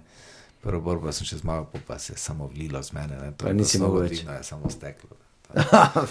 [0.63, 3.19] Prvo borbo sem še zmagal, pa se je samo vlilo z mene.
[3.19, 3.33] Ne.
[3.33, 4.23] To Pa je bilo nisi mogel več.
[4.23, 5.17] Je samo steklo.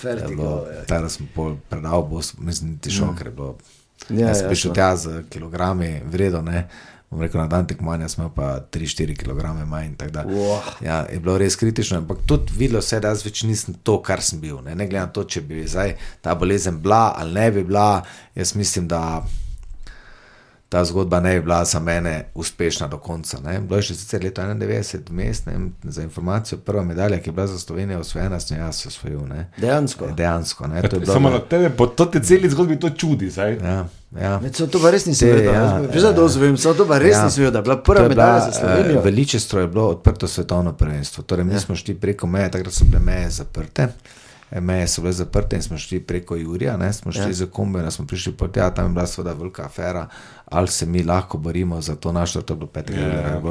[0.04, 0.66] Vertigo.
[0.76, 0.84] ja.
[0.86, 3.56] Tako sem pol predal, bo, mislim, ti ker je bilo.
[4.10, 4.76] Ja, jaz sem prišel jasno.
[4.76, 6.68] tja z kilogrami vredo, ne.
[7.12, 9.96] Bom rekel, na dan tekmovanja smo pa 3-4 kg manj.
[10.26, 10.60] Wow.
[10.80, 14.24] Ja, je bilo res kritično, ampak tudi videlo se, da jaz več nisem to, kar
[14.24, 14.62] sem bil.
[14.64, 18.02] Ne, ne glede na to, če bi zdaj ta bolezen bila ali ne bi bila,
[18.36, 19.22] jaz mislim, da
[20.72, 23.40] ta zgodba ne bi bila za mene uspešna do konca.
[23.42, 23.60] Ne.
[23.60, 27.34] Bilo je še sicer leto 91, mest, ne, vem, za informacijo, prva medalja, ki je
[27.34, 29.20] bila za Slovenijo osvojena, sem jaz osvojil.
[29.28, 29.50] Ne.
[29.58, 30.08] Dejansko.
[30.14, 30.68] Dejansko.
[30.68, 33.30] Ne, to je bilo- Samo na tebe, po to te celi zgodbi to čudi.
[33.30, 33.58] Zdaj.
[33.58, 33.76] Ja,
[34.16, 34.40] ja.
[34.40, 35.54] Ne, to pa res nisem Te, vedel.
[35.54, 35.62] ja,
[35.92, 37.26] Ja, da to zvem, samo to pa res Ja.
[37.26, 39.00] nisem vedel, da je bila To prva medalja za Slovenijo.
[39.00, 41.24] eh, V Ličestru je bilo odprto svetovno prvenstvo.
[41.24, 41.60] Torej, mi ja.
[41.60, 43.84] smo šli preko meje, takrat so bile meje zaprte.
[43.84, 44.21] Eh,
[44.60, 47.34] Meje so bile zaprte in smo šli preko Jurija, ne, smo šli ja.
[47.34, 50.08] za kombe, smo prišli po tja, tam je bila seveda velika afera,
[50.46, 53.00] ali se mi lahko borimo za to našo, to je bilo 5.
[53.00, 53.42] Ja.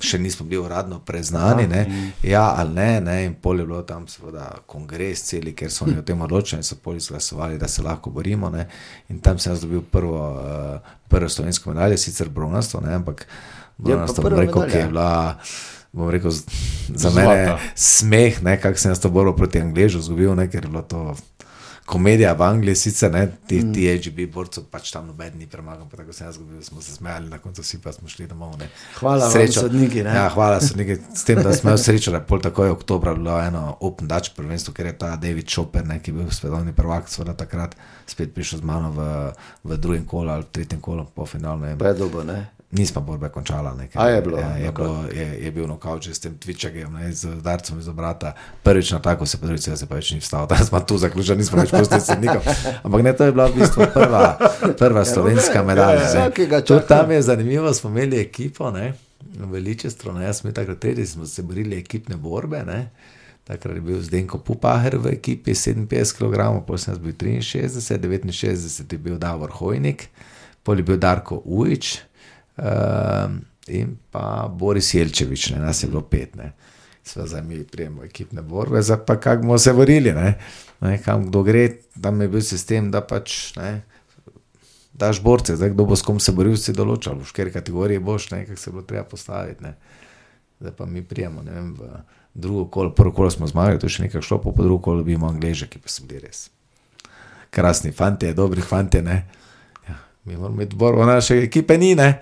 [0.00, 4.06] Še nismo bili uradno preznani, ne, ja ali ne, ne, in pol je bilo tam
[4.08, 7.82] seveda kongres celi, ker so oni o tem odločili in so pol izglasovali, da se
[7.82, 8.68] lahko borimo, ne,
[9.08, 13.26] in tam sem jaz dobil prvo, uh, prvo slovensko medaljo, sicer bronasto, ne, ampak
[13.76, 15.10] bronasto, prva rekel, ki je bila
[15.94, 17.14] bom rekel, za Zlata.
[17.16, 21.14] mene smeh, kako sem jaz to boril proti Angležu, zgubil, ne, ker je bilo to
[21.84, 23.72] komedija v Angliji, sicer ne, ti, Mm.
[23.74, 26.92] ti AGB borcev pač tam noben ni premagal, pa tako sem jaz zgubil, smo se
[26.92, 28.56] smejali, na koncu vsi pa smo šli domov.
[28.58, 28.68] Ne.
[28.96, 30.14] Hvala vam, sodniki, ne.
[30.16, 33.36] Ja, hvala sodniki, s tem, da smo imeli srečo, da je pol takoj oktobra bilo
[33.38, 37.04] eno Open Dutch prvenstvo, ker je ta David Chopper, ne, ki je bil svetovni prvak,
[37.08, 37.76] seveda takrat
[38.06, 39.04] spet prišel z mano v,
[39.64, 41.76] v drugem kolu ali tretjem kolu, po finalu.
[41.78, 42.46] Pa je dobro, ne?
[42.74, 43.74] Nismo borbe končala.
[43.74, 46.90] Ne, A je bilo Ja, je, bilo je, je bil nokaut že s tem Twitchagem,
[46.90, 48.34] ne, z darcem iz obrata.
[48.62, 50.46] Prvič na tako se podruži, se pa več ni vstal.
[50.50, 52.42] Da smo tu zaključili, nismo več postali sodnikov.
[52.82, 54.38] Ampak ne, to je bila v bistvu prva,
[54.74, 56.02] prva slovenska medalja.
[56.02, 56.08] ne.
[56.08, 56.88] Vsakega Tudi čaka.
[56.88, 58.94] tam je zanimivo, smo imeli ekipo, ne,
[59.34, 62.64] v Ličestru, ne, jaz smo takrat tretji, smo se borili ekipne borbe.
[62.66, 62.90] Ne.
[63.44, 68.98] Takrat je bil Zdenko Pupaher v ekipi 57 kg, potem sem bil 63, 69 je
[68.98, 70.08] bil Davor Hojnik,
[70.64, 71.98] pol je bil Darko Ujič
[72.56, 76.36] um, in pa Boris Jelčevič, ne, nas je bilo pet.
[76.36, 76.52] Ne.
[77.04, 80.38] Sva zdaj mi prijemo ekipne borbe, zdaj pa kako bomo se borili, ne.
[80.80, 81.68] Ne, kam kdo gre,
[82.02, 83.82] tam je bil sistem, da pač ne,
[84.92, 88.30] daš borce, zdaj kdo bo s kom se boril, si določal, v kateri kategoriji boš,
[88.32, 89.64] ne, kako se bo treba postaviti.
[89.64, 89.74] Ne.
[90.60, 92.02] Zdaj pa mi prijemo, ne vem, v
[92.34, 95.14] drugo kolo, prvo kolo smo zmagali, to je še nekaj šlo, po drugo kolo bi
[95.14, 96.48] imeli angleže, ki pa so bili res.
[97.54, 99.18] Krasni fanti, dobri fanti, ne.
[99.22, 99.43] Ja,
[100.24, 102.20] mi moramo imeti borbo naše ekipe, ni ne.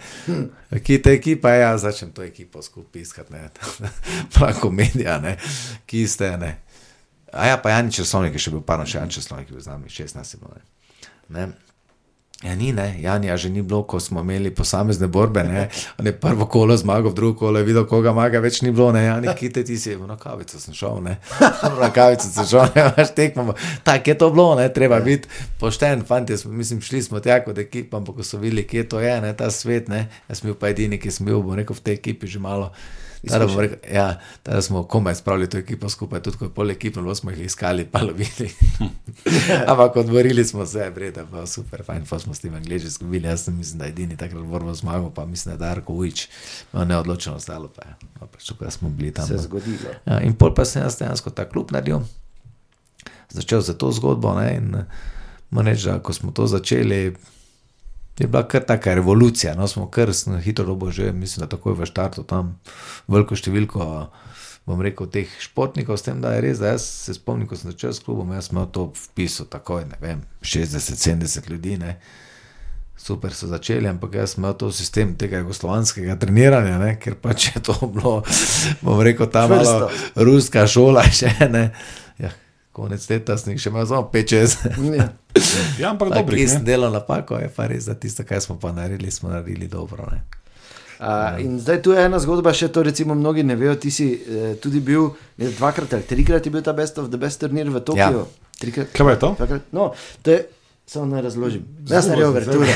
[0.83, 3.49] Ki ta ekipa ja, začnem to ekipo skupaj iskati, ne.
[4.35, 5.37] Prav komedija, ne.
[5.87, 6.57] Ki ste, ne.
[7.33, 9.71] A ja, pa Jani Časovnik je še bil, pardon, še Jan Časovnik je bil z
[9.71, 10.67] nami, 16 je bilo, ne.
[11.47, 11.72] ne.
[12.43, 15.45] Ja, ni, ne, Janja že ni bilo, ko smo imeli posamezne borbe.
[15.45, 15.69] Ne.
[15.99, 19.05] On je prvo kolo zmagal, drugo kolo je videl, koga maga več ni bilo, ne,
[19.05, 21.17] Jani, kite ti si, na kavico sem šel, ne,
[21.83, 23.55] na kavico sem šel, ne, imaš tekmo.
[23.87, 25.31] Tako je to bilo, ne, treba biti
[25.61, 29.01] pošten, fanti, smo, mislim, šli smo tja kot ekipa, ampak ko so videli, kje to
[29.01, 31.79] je, ne, ta svet, ne, jaz sem bil pa edini, ki sem bil, bom rekel,
[31.79, 32.73] v tej ekipi že malo.
[33.29, 37.15] Tada, rekel, ja, tada smo komaj spravili to ekipo skupaj, tudi ko je pol ekipno,
[37.15, 38.51] smo jih iskali, pa lovili.
[39.71, 43.29] Ampak odborili smo se, breda, pa super, fajn, pa smo s tem angliži izgubili.
[43.29, 46.29] Jaz sem mislim, da edini takrat borbo zmagal, pa mislim, da je Darko Ujič,
[46.73, 47.95] no, neodločeno ostalo pa je.
[48.21, 49.27] No, pač tukaj smo bili tam.
[49.27, 49.43] Se je no.
[49.43, 49.95] zgodilo.
[50.07, 52.03] Ja, in pol pa sem jaz dejansko ta klub naredil,
[53.31, 54.35] začel za to zgodbo.
[54.41, 54.75] Ne, in
[55.51, 57.15] moram reči, da ko smo to začeli,
[58.23, 59.55] je bila kar taka revolucija.
[59.55, 62.57] No, smo kar s- hitro dobo že, mislim, da takoj v štartu tam
[63.07, 63.89] veliko številko.
[64.63, 67.73] Bom rekel, teh športnikov, s tem, da je res, da jaz se spomnim, ko sem
[67.73, 71.97] začel s klubom, jaz sem imel to vpisal takoj, ne vem, 60-70 ljudi, ne.
[72.97, 77.49] Super so začeli, ampak jaz sem imel to sistem tega jugoslovanskega treniranja, ne, ker pač
[77.51, 78.21] je to bilo,
[78.81, 80.23] bom rekel, ta malo Čvrsto.
[80.23, 81.65] ruska šola, še ne.
[82.73, 84.69] Konec leta sem jih še imel samo 5-6.
[85.81, 85.91] Ja.
[85.91, 86.45] Ampak Tako dobro.
[86.49, 90.09] sem delal napako, je pa res, da tisto, kar smo pa naredili, smo naredili dobro.
[90.13, 90.23] Ne.
[91.03, 93.75] Uh, in zdaj tu je ena zgodba, še to recimo mnogi ne vejo.
[93.81, 95.09] Ti si eh, tudi bil
[95.41, 98.23] ne, dvakrat ali trikrat je bil ta Best of the Best turnir v Tokiu.
[98.23, 98.51] Ja.
[98.61, 98.93] Trikrat.
[98.95, 99.33] Kaj je to?
[99.41, 99.73] Dvakrat.
[99.75, 99.89] No,
[100.23, 100.45] to je,
[100.87, 101.63] samo naj razložim.
[101.89, 102.67] Jaz sem rekel, verjetno.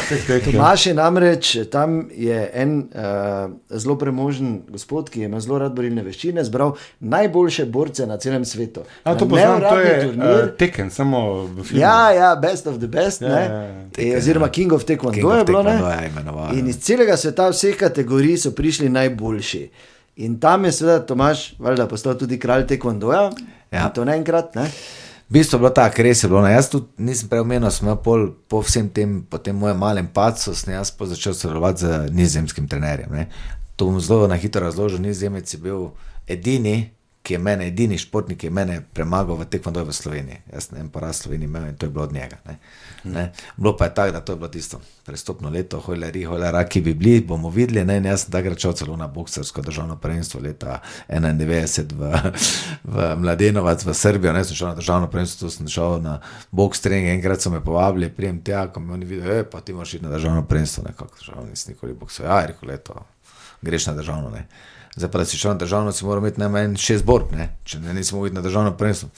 [0.52, 6.02] Tomaš je namreč, tam je en uh, zelo premožen gospod, ki ima zelo rad borilne
[6.02, 8.80] veščine, zbral najboljše borce na celem svetu.
[9.04, 10.26] A, to Na poznam, to je turnir.
[10.26, 11.82] uh, teken, samo v filmu.
[11.82, 13.62] Ja, ja, best of the best, Ja, ja, ja,
[13.98, 14.04] ja.
[14.04, 15.62] ja, oziroma King of Taekwondo King of je bilo.
[15.62, 15.72] ne?
[15.72, 16.70] Je imenoval, In ja.
[16.70, 19.70] iz celega sveta, vseh kategorij so prišli najboljši.
[20.16, 23.30] In tam je seveda Tomaš, valjda, postal tudi kralj Taekwondoja.
[23.70, 23.88] Ja.
[23.88, 24.62] To naenkrat, ne?
[24.62, 26.40] V bistvu je bilo tako, res je bilo.
[26.40, 30.06] No, jaz tudi nisem prej omenil, sem pol, po vsem tem, po tem mojem malem
[30.06, 33.12] padcu, sem jaz pa začel sodelovati z nizozemskim trenerjem.
[33.12, 33.28] Ne.
[33.76, 35.02] To bom zelo na hitro razložil.
[35.02, 35.90] Nizozemec je bil
[36.26, 36.95] edini,
[37.26, 40.44] ki je mene, edini športnik, ki je mene premagal v tekmo v Sloveniji.
[40.52, 42.36] Jaz ne vem, poraz Sloveniji imel in to je bilo od njega.
[42.46, 42.58] Ne.
[43.04, 43.32] Ne.
[43.56, 46.94] Bilo pa je tako, da to je bilo tisto prestopno leto, hojleri, hojlera, ki bi
[46.94, 47.84] bili, bomo videli.
[47.84, 52.12] Ne, in jaz sem takrat šel celo na boksersko državno prvenstvo leta 91 v,
[52.84, 56.20] v Mladenovac v Srbijo, ne sem šel na državno prvenstvo, tu sem šel na
[56.50, 59.94] boks trening, enkrat so me povabili, prijem tja, ko mi oni vidijo, pa ti moraš
[59.94, 63.02] iti na državno prvenstvo, nekako državno, nisem nikoli boksal, ja, rekel, leto,
[63.62, 64.46] greš na državno, ne.
[64.96, 67.50] Zdaj pa, da si šel na državno, si moral imeti najmanj šest borb, ne?
[67.64, 69.08] če ne nisi mogel iti na državno prvenstvo.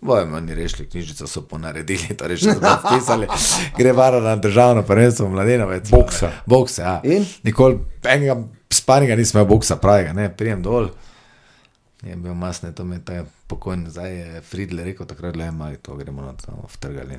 [0.00, 3.28] Bojem, oni rešili, knjižico so ponaredili, torej še so pisali,
[3.78, 5.90] gre vara na državno prvenstvo, mladenovec.
[5.90, 6.30] Boksa.
[6.46, 6.96] Boksa, ja.
[7.04, 7.24] In?
[7.44, 8.36] Nikoli enega
[8.72, 10.90] sparinga nisem imel boksa pravega, ne, prijem dol.
[12.04, 15.76] Je bil masne, to mi je ta pokojni, zdaj je Fridl rekel, takrat le mali,
[15.76, 17.18] to gremo na to vtrgali.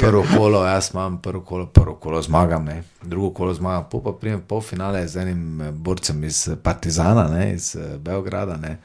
[0.00, 2.82] Prvo kolo, jaz imam prvo kolo, prvo kolo zmagam, ne.
[3.02, 7.28] drugo kolo zmagam, pol pa prijem pol finale z enim eh, borcem iz eh, Partizana,
[7.28, 8.76] ne, iz eh, Beograda, ne.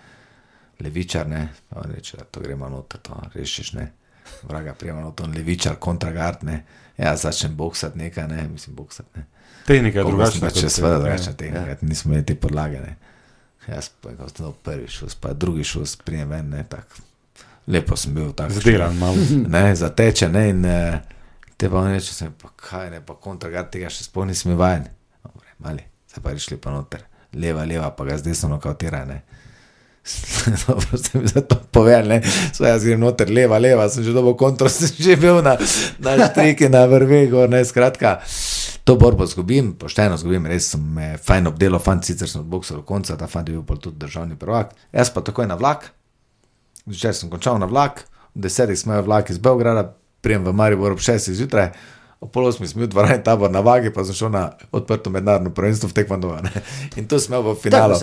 [0.79, 3.91] Levičar, ne, on reče, da to gremo noter, to rešiš, ne.
[4.43, 6.63] Vraga, prijemo noter, levičar, kontragard, ne.
[6.97, 9.25] Ja, začnem boksati nekaj, ne, mislim boksati, ne.
[9.67, 10.49] Tehnika je drugačna.
[10.49, 11.75] če seveda je- drugačna tehnika, ja.
[11.81, 12.79] nismo imeli te podlage.
[12.79, 12.95] Ne.
[13.67, 17.03] Jaz pa sem to prvi šel, pa drugi šel, prijem ven, ne, tako.
[17.67, 18.51] Lepo sem bil tak.
[18.51, 19.17] Zdelan malo.
[19.53, 21.01] Ne, zateče, ne, in eh,
[21.57, 24.87] te pa on reče, sem pa kaj, ne, pa kontragard tega še sploh nisem vajen.
[25.21, 27.05] Dobre, mali, zdaj pa rišli pa noter,
[27.37, 29.21] leva, leva, pa ga z desno nokautira, ne.
[30.65, 34.15] Dobro, ste mi za to povedali, ne, so jaz grem noter, leva, leva, sem že
[34.15, 35.53] dobil kontro, sem že bil na,
[36.01, 38.17] na štriki, na vrvi, gor, ne, skratka.
[38.91, 42.83] To borbo zgubim, pošteno zgubim, res sem me fajn obdelal, fant sicer sem odboksal do
[42.83, 44.73] konca, ta fant je bil tudi državni prvak.
[44.91, 45.93] Jaz pa takoj na vlak,
[46.85, 50.91] Včeraj sem končal na vlak, ob desetih smo imeli vlak iz Beograda, prijem v Maribor
[50.91, 51.69] ob šestih zjutraj,
[52.19, 55.53] ob pol osmih smo imeli dvorani tabor na vagi, pa sem šel na odprto mednarodno
[55.53, 56.33] prvenstvo v Tekvandu.
[56.97, 57.95] In tu smo v finalu.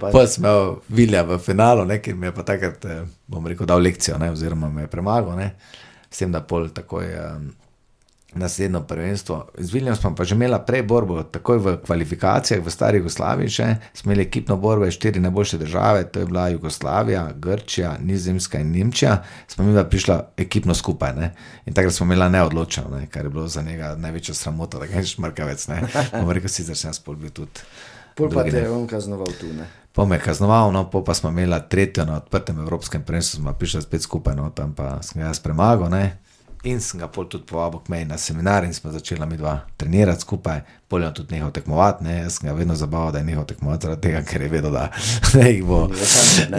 [0.00, 0.26] Pa.
[0.26, 3.84] Smo imeli Vilja v finalu, ne, ki mi je pa takrat, eh, bom rekel, dal
[3.84, 5.52] lekcijo, ne, oziroma me je premagal, ne,
[6.10, 7.12] s tem, da pol takoj.
[7.20, 7.50] Um,
[8.34, 9.46] Naslednjo prvenstvo.
[9.58, 14.12] Z smo pa že imeli prej borbo, takoj v kvalifikacijah v stari Jugoslaviji, še smo
[14.12, 19.64] imeli ekipno borbo, štiri najboljše države, to je bila Jugoslavija, Grčija, Nizozemska in Nemčija, smo
[19.64, 21.12] mi pa prišla ekipno skupaj.
[21.16, 21.34] Ne?
[21.66, 23.06] In takrat smo imeli neodločeno, ne?
[23.06, 25.68] kar je bilo za njega največja sramota, da je šmarkavec.
[26.12, 27.60] Bomo rekel, sicer sem jaz pol bil tudi.
[28.16, 28.58] Pol pa te ne.
[28.58, 29.52] je on kaznoval tu.
[29.52, 29.68] Ne?
[29.92, 33.52] Po me je kaznoval, no, po pa smo imeli tretjo na odprtem evropskem prvenstvu, smo
[33.52, 35.90] prišli spet skupaj, no, tam pa sem ga jaz premagal.
[35.92, 36.16] Ne.
[36.62, 39.56] In sem ga pol tudi povabil k meni na seminar in smo začeli mi dva
[39.76, 42.20] trenirati skupaj, pol je tudi nehal tekmovati, ne.
[42.20, 44.84] jaz sem ga vedno zabaval, da je nehal tekmovati zaradi tega, ker je vedel, da,
[45.34, 45.88] da jih bo.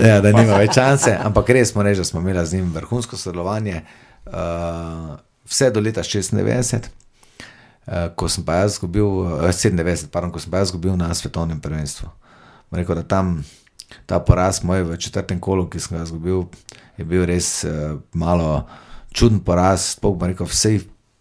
[0.04, 3.18] Ja, da nima več šanse, ampak res smo reči, da smo imeli z njim vrhunsko
[3.18, 3.86] sodelovanje,
[4.28, 5.16] uh,
[5.47, 6.91] vse do leta 96.
[7.88, 11.14] Uh, ko sem pa jaz izgubil, uh, 97, pardon, ko sem pa jaz izgubil na
[11.16, 12.12] svetovnem prvenstvu.
[12.68, 13.38] Bom Rekel, da tam
[14.06, 16.49] ta poraz moj v četrtem kolu, ki sem ga izgubil,
[16.99, 18.66] je bil res uh, malo
[19.14, 19.93] čuden poraz.
[19.95, 20.80] Sploh bom rekel, vse,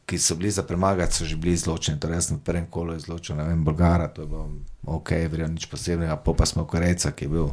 [0.09, 2.01] ki so bili za premagati, so že bili izločeni.
[2.01, 4.49] Torej, jaz sem v prvem kolu izločil, ne vem, Bolgara, to je bilo
[4.86, 7.53] ok, verjel nič posebnega, po pa smo Korejca, ki je bil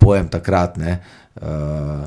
[0.00, 1.00] pojem takrat, ne.
[1.40, 2.04] Uh,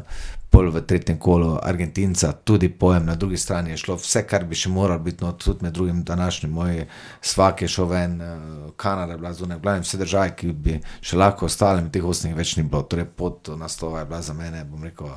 [0.54, 4.56] pol v tretjem kolu Argentinca, tudi pojem na drugi strani je šlo, vse, kar bi
[4.56, 6.84] še moral biti, no, tudi med drugim današnji moj
[7.22, 8.38] svak je šel ven, eh,
[8.78, 12.38] Kanada je bila zunaj, glavno vse države, ki bi še lahko ostale, med teh osmih
[12.38, 15.10] več ni bilo, torej pot do naslova je bila za mene, bom rekel,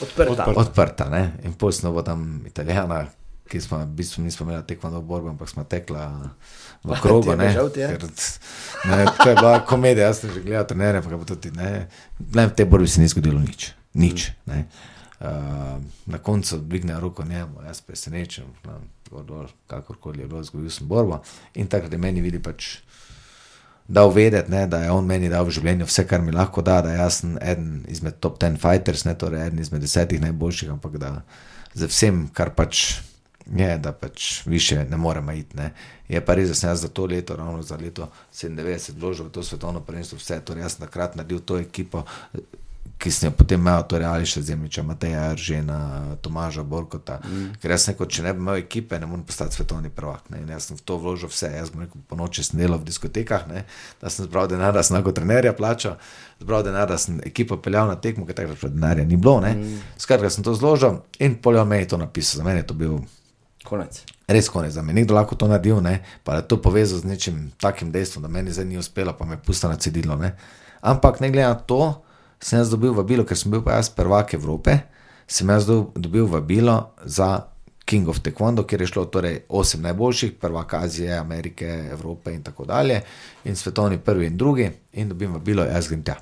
[0.00, 0.32] Odprta.
[0.32, 0.60] Odprta.
[0.60, 1.08] odprta.
[1.08, 1.32] Ne?
[1.44, 3.04] In poslno bo tam Italijana,
[3.50, 6.06] ki smo, v bistvu nismo imeli tekmovanja v borbi, ampak smo tekla
[6.84, 7.30] v krogu.
[7.30, 7.50] Je ne.
[7.74, 7.88] ti je?
[7.88, 8.06] Ker,
[8.90, 11.90] ne, to je bila komedija, jaz sem že gledal trenerje, pa ga bo tudi ne.
[12.18, 13.79] Ne, v tej borbi se ni zgodilo nič.
[13.94, 14.30] Nič.
[14.46, 14.56] Uh,
[16.06, 18.44] na koncu dvigne roko njemu, jaz presenečen,
[19.66, 21.20] kakorkoli je bilo, zgodil sem borbo.
[21.54, 22.78] In takrat je meni vidi pač
[23.90, 26.78] dal vedeti, ne, da je on meni dal v življenju vse, kar mi lahko da,
[26.86, 30.98] da jaz sem eden izmed top 10 fighters, ne torej eden izmed desetih najboljših, ampak
[31.02, 31.14] da
[31.74, 33.00] z vsem, kar pač
[33.50, 35.56] je, da pač više ne moremo iti.
[35.58, 35.72] Ne.
[36.08, 39.34] Je pa res, da sem jaz za to leto, ravno za leto 97, vložil v
[39.34, 42.04] to svetovno prvenstvo, vse, torej jaz sem takrat naredil to ekipo.
[43.00, 45.78] Ki sem jo potem imel, torej ali še zemljiča, Mateja, Žena,
[46.20, 47.16] Tomaža, Borkota.
[47.24, 47.54] Mm.
[47.62, 50.26] Ker jaz sem rekel, če ne bi imel ekipe, ne morem postati svetovni prvak.
[50.34, 50.42] Ne.
[50.44, 51.48] In jaz sem v to vložil vse.
[51.54, 53.64] Jaz sem rekel, po noči sem delal v diskotekah, ne.
[54.02, 55.96] da sem zbral denar, da sem lahko trenerja plačal,
[56.42, 59.40] zbral denar, da sem ekipo peljal na tekmo, ker takrat denarja ni bilo.
[59.40, 59.80] Mm.
[59.96, 62.42] Skratka, sem to zložil in poljo meni je to napisal.
[62.42, 63.00] Za mene je to bil
[63.64, 64.04] Konec.
[64.28, 67.04] res konec, da me nekdo lahko to naredil, ne, pa da je to povezal z
[67.04, 70.16] nečim takim dejstvom, da meni zdaj ni uspelo, pa me je pusto na cedilo.
[70.16, 70.32] Ne.
[70.80, 72.02] Ampak ne glede na to,
[72.40, 74.78] sem jaz dobil vabilo, ker sem bil pa jaz prvak Evrope,
[75.26, 77.46] sem jaz do- dobil vabilo za
[77.84, 82.64] King of Taekwondo, kjer je šlo torej osem najboljših, prvak Azije, Amerike, Evrope in tako
[82.64, 83.00] dalje,
[83.44, 86.16] in svetovni prvi in drugi, in dobim vabilo, jaz grem tja.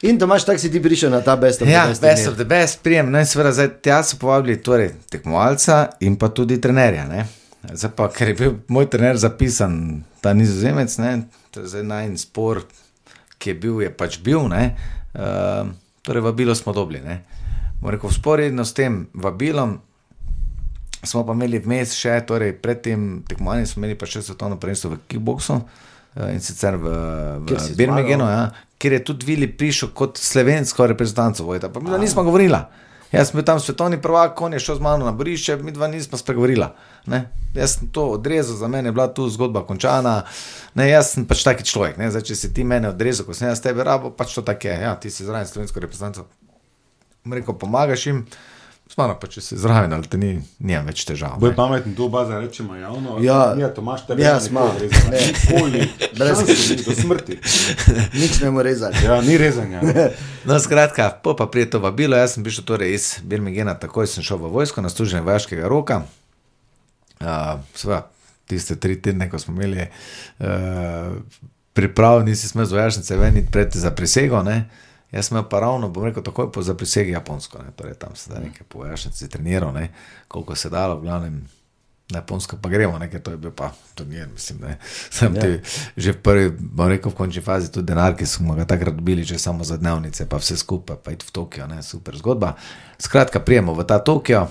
[0.00, 2.02] In Tomaš, tako si ti prišel na ta best of Ja, the best.
[2.02, 2.30] best email.
[2.30, 3.10] of the best, prijem.
[3.10, 7.04] No, in seveda, zdaj tja so povabili torej, tekmovalca in pa tudi trenerja.
[7.06, 7.24] Ne?
[7.68, 9.74] Zdaj pa, ker je bil moj trener zapisan,
[10.20, 11.22] ta nizozemec, ne?
[11.50, 12.62] to je zdaj najn spor,
[13.38, 14.48] ki je bil, je pač bil.
[14.50, 14.76] Ne?
[15.14, 15.70] Uh,
[16.02, 17.00] torej, vabilo smo dobili.
[17.82, 19.78] Rekel, sporedno s tem vabilom
[21.02, 24.96] smo pa imeli vmes še, torej pred tem tekmovanjem smo imeli pa še svetovno prvenstvo
[24.96, 25.60] v kickboksu.
[26.18, 26.90] eh, In sicer v,
[27.46, 28.18] v zmagal.
[28.26, 31.46] ja, kjer je tudi Vili prišel kot slovensko reprezentanco.
[31.46, 31.70] Vojta.
[31.70, 32.66] Pa mi nismo govorila.
[33.12, 35.88] Jaz sem bil tam svetovni prvak, on je šel z mano na borišče, mi dva
[35.88, 36.74] nismo spregovorila.
[37.06, 37.30] Ne?
[37.54, 40.26] Jaz sem to odrezal, za mene je bila tu zgodba končana.
[40.76, 41.96] Ne, jaz sem pač taki človek.
[41.96, 42.10] Ne?
[42.12, 44.76] Zdaj, če si ti mene odrezal, ko sem jaz tebe rabo, pač to tako je.
[44.84, 46.28] Ja, ti si zraven slovensko reprezentanco.
[47.24, 48.57] Bom Rekel, pomagaš jim, s
[48.96, 51.34] mano pa če si zraven, ali te ni, nimam več težav.
[51.42, 51.56] Bolj ne.
[51.56, 53.18] pametno to baza rečemo javno.
[53.20, 53.54] Ja.
[53.58, 54.64] ja Tomaš, tebe Ja, ne sma.
[54.72, 55.18] nikoli Ne.
[55.18, 55.46] rezati.
[55.52, 55.88] Nikoli.
[56.16, 57.38] Brez- do smrti.
[58.22, 59.04] Nič ne more rezati.
[59.04, 59.82] Ja, ni rezanja.
[60.48, 64.24] No, skratka, po pa prije to vabilo, jaz sem prišel torej iz Birminghama, takoj sem
[64.24, 66.02] šel v vojsko na služenje vojaškega roka.
[67.20, 68.06] Uh, Sveda,
[68.48, 71.18] tiste tri tedne, ko smo imeli uh,
[71.76, 74.40] priprav, nisi smel z vojašnice ven in pred za prisego.
[74.42, 74.70] Ne?
[75.12, 77.72] Jaz sem imel pa ravno, bom rekel, takoj po zaprisegi Japonsko, ne?
[77.76, 79.88] torej tam se da nekaj po vojašnici treniral, ne?
[80.28, 81.38] koliko se dalo, v glavnem.
[82.08, 84.58] Na Japonsko pa gremo, nekaj to je bil pa turnir, mislim.
[84.64, 84.78] Ne.
[85.12, 85.42] Sem Ja.
[85.42, 85.60] ti
[85.96, 89.24] že v prvi, bom rekel, v končni fazi tudi denar, ki smo ga takrat dobili,
[89.24, 92.56] že samo za dnevnice, pa vse skupaj, pa id v Tokio, ne, super zgodba.
[92.96, 94.48] Skratka, prijemo v ta Tokio,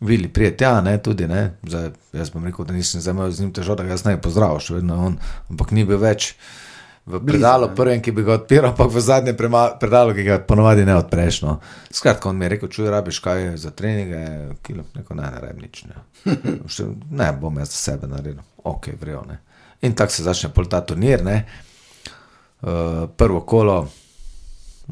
[0.00, 3.40] Vili prije tja, ne, tudi, ne, zdaj, jaz bom rekel, da nisem zdaj imel z
[3.40, 5.16] njim težav, da ga jaz ne bi pozdravil, še vedno je on,
[5.50, 6.36] ampak ni bil več
[7.08, 9.36] v predalu, prvem, ki bi ga odpiral, ampak v zadnjem
[9.80, 11.40] predalu, ki ga ponovadi ne odpreš.
[11.42, 11.58] No.
[11.90, 14.20] Skratka, on mi je rekel, čuj, rabiš kaj za treninge,
[14.62, 15.84] kilo, neko ne, ne rabim nič.
[15.88, 16.04] Ne.
[16.74, 19.24] Še, ne, bom jaz za sebe naredil, ok, vrejo.
[19.28, 19.40] Ne.
[19.88, 21.24] In tako se začne pol ta turnir.
[21.24, 21.40] Ne.
[22.60, 23.80] Uh, prvo kolo,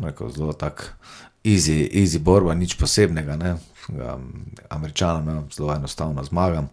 [0.01, 0.95] rekel, zelo tako
[1.47, 3.37] easy, easy borba, nič posebnega.
[3.37, 3.57] Ne.
[4.69, 6.69] Američanom ja, zelo enostavno zmagam.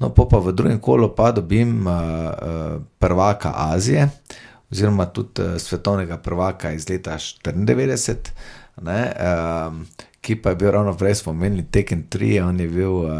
[0.00, 4.08] No, pa v drugem kolu pa dobim uh, uh, prvaka Azije,
[4.72, 8.16] oziroma tudi uh, svetovnega prvaka iz leta 94,
[8.82, 9.12] ne,
[9.66, 9.86] um,
[10.20, 13.10] ki pa je bil ravno prej spomenjen Tekken 3, on je bil uh,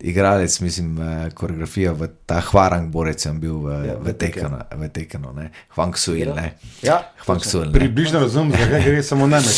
[0.00, 4.58] igralec, mislim, uh, koreografijo v ta Hvarang Borec, je bil v, Ja, ja, v Tekkenu,
[4.72, 6.54] v Tekkenu, ne, Hwang Suil, ne.
[6.82, 7.66] Ja, Hwang Suil.
[7.66, 7.72] ne.
[7.72, 9.52] Približno razumem, zakaj gre samo na me.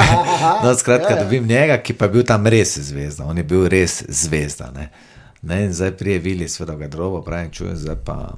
[0.64, 4.02] No, skratka, dobim njega, ki pa je bil tam res zvezda, on je bil res
[4.08, 4.70] zvezda.
[4.76, 4.90] Ne.
[5.42, 8.36] Ne, in zdaj prije Vili, sveda ga drobo, pravim, čujem, zdaj pa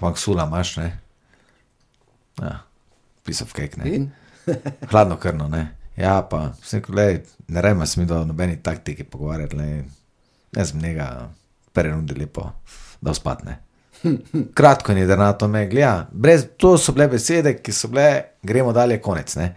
[0.00, 1.03] Hwang Sula imaš, ne.
[2.42, 2.58] Ja,
[3.24, 3.90] pisal kek, ne.
[3.94, 4.10] In?
[4.90, 5.66] Hladno krno, ne.
[5.96, 9.84] Ja, pa vse, gledaj, ne rema se mi do nobeni taktiki pogovarjati, le.
[10.56, 11.28] Jaz sem njega
[11.72, 12.50] prerundi lepo,
[13.00, 13.58] da spadne.
[14.58, 18.08] Kratko in jedrnato me gleda, brez to so bile besede, ki so bile,
[18.42, 19.36] gremo dalje, konec.
[19.36, 19.54] Ne?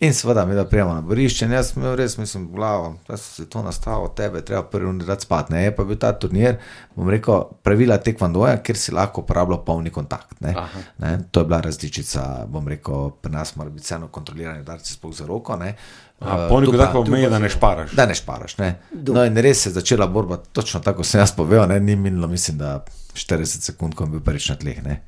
[0.00, 3.16] In seveda, mi da prijemo na borišče, in jaz sem imel res, mislim, glavo, da
[3.16, 5.50] se to nastalo, tebe treba prvi rundi dati spat.
[5.50, 6.56] Ne, je pa bil ta turnir,
[6.96, 10.40] bom rekel, pravila tekvandoja, kjer si lahko uporabljal polni kontakt.
[10.40, 10.54] Ne?
[10.98, 15.12] Ne, to je bila različica, bom rekel, pri nas mora biti vseeno kontrolirani udarci sploh
[15.14, 15.56] za roko.
[15.56, 15.74] Ne?
[16.18, 17.92] Pa tu pomeni, pa- da ne šparaš.
[17.92, 18.58] Da ne šparaš.
[18.58, 18.78] Ne?
[18.92, 21.80] No, in res se je začela borba, točno tako sem jaz povedal, ne?
[21.80, 22.78] ni minilo, mislim, da
[23.14, 24.80] 40 sekund, ko je bil prvič na tleh.
[24.84, 25.02] Ne?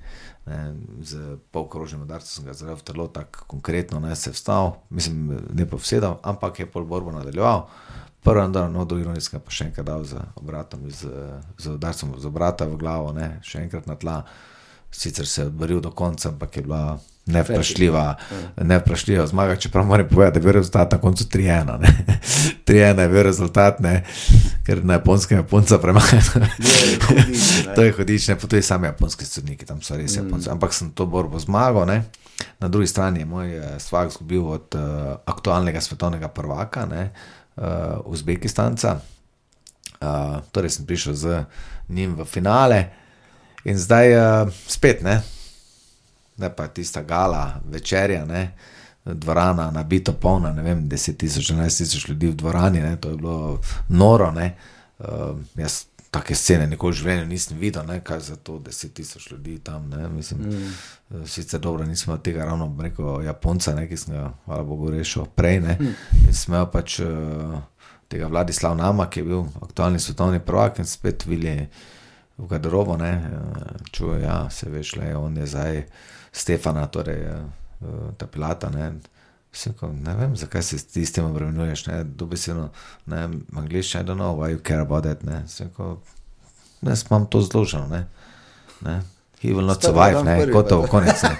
[0.46, 0.74] Ne,
[1.06, 5.38] z polkrožnim udarcem sem ga zelo v telo, tako konkretno ne se je vstal, mislim,
[5.54, 7.68] ne pa vsedal, ampak je pol borbo nadaljeval.
[8.22, 11.10] Prvi dan, no, drugi dan sem pa še enkrat dal z obratom, z,
[11.58, 13.38] z udarcem z obrata v glavo, ne?
[13.42, 14.22] še enkrat na tla.
[14.92, 18.14] Sicer se je odboril do konca, ampak je bila nevprašljiva,
[18.56, 19.56] nevprašljiva zmaga.
[19.56, 21.80] Čeprav moram povedati, da je bil rezultat na koncu 3-1.
[21.80, 22.04] ne.
[22.66, 24.04] 3-1 je bil rezultat, ne,
[24.66, 26.50] ker na japonskem hudič, ne.
[27.76, 30.50] to je hudič, ne pa tudi sami japonski sodniki, tam so res japonci.
[30.50, 31.86] Ampak sem to borbo zmagal.
[31.86, 32.02] Ne.
[32.60, 34.82] Na drugi strani je moj eh, svak izgubil od uh,
[35.26, 37.10] aktualnega svetovnega prvaka, ne,
[37.56, 37.64] uh,
[38.04, 38.98] Uzbekistanca.
[40.02, 41.44] Uh, torej sem prišel z
[41.88, 42.90] njim v finale
[43.62, 45.20] in zdaj uh, spet ne,
[46.36, 48.52] ne pa tista gala, večerja, ne,
[49.04, 53.16] dvorana nabito polna, ne vem, 10 tisoč, 11 tisoč ljudi v dvorani, ne, to je
[53.16, 54.30] bilo noro.
[54.30, 54.54] Ne,
[54.98, 55.06] uh,
[55.56, 59.58] jaz take scene nikoli v življenju nisem videl, ne, kaj za to 10 tisoč ljudi
[59.64, 59.88] tam.
[59.90, 61.26] Ne, mislim, mm.
[61.26, 65.26] Sicer dobro, nisem imel tega ravno, rekel, Japonca, ne, ki sem ga, hvala Bogu, rešil
[65.34, 65.60] prej.
[65.64, 65.78] Ne,
[66.26, 67.58] in sem imel pač uh,
[68.12, 71.68] tega Vladislav Nama, ki je bil aktualni svetovni prvak in spet vilje
[72.36, 75.82] v garderobo, ne, eh, čuje, ja, se veš, le, on je zdaj
[76.32, 77.42] Stefana, torej eh,
[78.16, 78.92] ta pilata, ne.
[79.76, 82.70] Ko, ne vem, zakaj se ti s tem obremenjuješ, ne, dobesedno,
[83.06, 85.42] ne, anglišče, I don't know why you care about that, ne,
[85.76, 85.98] ko,
[86.80, 88.06] ne, imam to zloženo, ne,
[88.80, 89.02] ne.
[89.42, 91.22] he will not survive, ne, gotovo, konec.
[91.22, 91.36] Ne.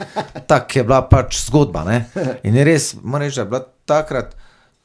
[0.46, 1.84] Tak je bila pač zgodba.
[1.86, 1.98] Ne.
[2.42, 4.34] In je res, moram reči, da je bila takrat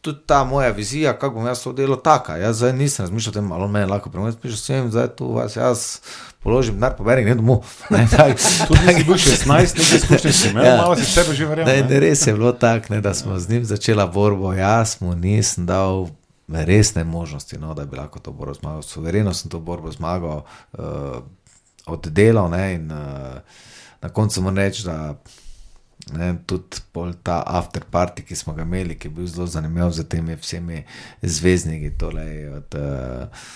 [0.08, 2.38] tudi ta moja vizija, kako bom jaz to delo taka.
[2.39, 5.55] Jaz zdaj nisem razmišljal o tem, ali me lahko premagam, jaz sem zdaj tu vas,
[5.55, 5.99] jaz
[6.43, 7.66] položim denar, poberem, ne domov.
[7.91, 8.38] Ne, tak,
[8.68, 10.78] Tudi si bil 16, nekaj izkušnje si imel, Ja.
[10.78, 11.68] malo si sebe že verjel.
[11.68, 11.99] Ne, ne.
[11.99, 14.53] res je bilo tako, da smo z njim začela borbo.
[14.53, 16.08] Jaz mu nisem dal
[16.47, 18.82] resne možnosti, no, da bi lahko to borbo zmagal.
[18.82, 20.45] Suvereno sem to borbo zmagal,
[20.78, 21.20] uh,
[21.86, 23.41] oddelal ne, in uh,
[24.01, 25.16] na koncu moram reči, da
[26.14, 30.08] ne, tudi pol ta afterparty, ki smo ga imeli, ki je bil zelo zanimiv z
[30.08, 30.84] temi vsemi
[31.22, 31.93] zvezdniki.
[32.58, 33.47] Od, uh,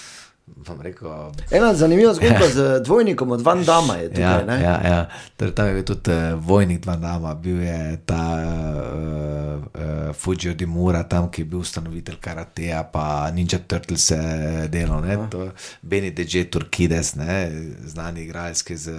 [0.82, 4.24] rekel, Ena zanimiva zgodba z dvojnikom od Van Dama je tukaj.
[4.24, 4.62] Ja, ne?
[4.64, 5.10] ja, ja.
[5.38, 10.54] Torej, tam je bil tudi uh, vojnik dva nama, bil je ta uh, uh, Fujio
[10.54, 15.50] Dimura, tam, ki je bil ustanovitelj karateja, pa Ninja Turtles je delal, ne, to
[15.82, 17.52] Beni Deje Turkides, ne,
[17.86, 18.98] znani igralec, ki, je z,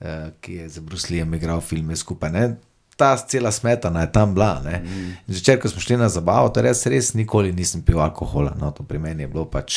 [0.00, 2.32] uh, ki je z Bruslijem igral filme skupaj.
[2.32, 2.67] Ne.
[2.98, 4.58] Ta cela smetana je tam bila.
[4.58, 5.12] Mm.
[5.30, 8.56] Zvečer, ko smo šli na zabavo, to res, res nikoli nisem pil alkohola.
[8.58, 9.76] No, to pri meni je bilo pač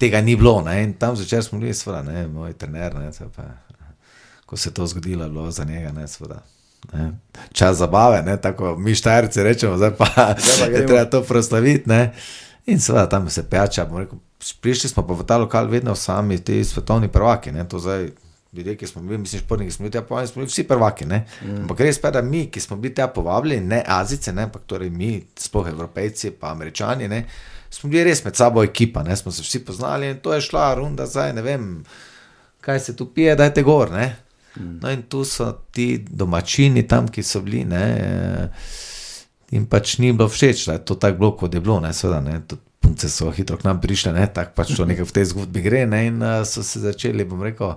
[0.00, 0.62] tega ni bilo.
[0.64, 0.82] Ne?
[0.82, 3.44] In tam zvečer smo bili, seveda, ne, moj trener, ne, se pa,
[4.46, 6.40] ko se je to zgodilo, je bilo za njega, ne, seveda.
[6.92, 7.10] Ne.
[7.52, 11.88] Čas zabave, ne, tako mi štajerci rečemo, zdaj pa, pa je treba to proslaviti.
[11.88, 12.14] Ne.
[12.66, 13.86] In seveda tam se peča.
[14.60, 17.52] Prišli smo pa v ta lokal vedno sami, ti svetovni prvaki.
[17.52, 18.08] Ne, to zdaj,
[18.52, 21.04] ljudje, ki smo bili, mislim, športniki smo bili tja povabljeni, smo bili vsi prvaki.
[21.04, 21.26] Ne.
[21.42, 21.56] Mm.
[21.62, 24.90] Ampak res pa, da mi, ki smo bili tja povabljeni, ne Azice, ne, ampak torej
[24.90, 27.24] mi, sploh Evropejci, pa Američani, ne,
[27.70, 30.74] smo bili res med sabo ekipa, ne, smo se vsi poznali in to je šla
[30.74, 31.68] runda zdaj, ne vem,
[32.60, 33.90] kaj se tu pije, dajte gor.
[33.90, 34.16] Ne.
[34.56, 38.50] No, in tu so ti domačini, tam, ki so bili, ne,
[39.54, 41.78] in pač ni bilo všeč, da je to tako bilo, kot je bilo.
[41.80, 45.06] Ne, seveda, ne, tudi punce so hitro k nam prišle, ne, tako pač to nekaj
[45.06, 45.84] v tej zgodbi gre.
[45.86, 47.76] Ne, in uh, so se začeli, bom rekel,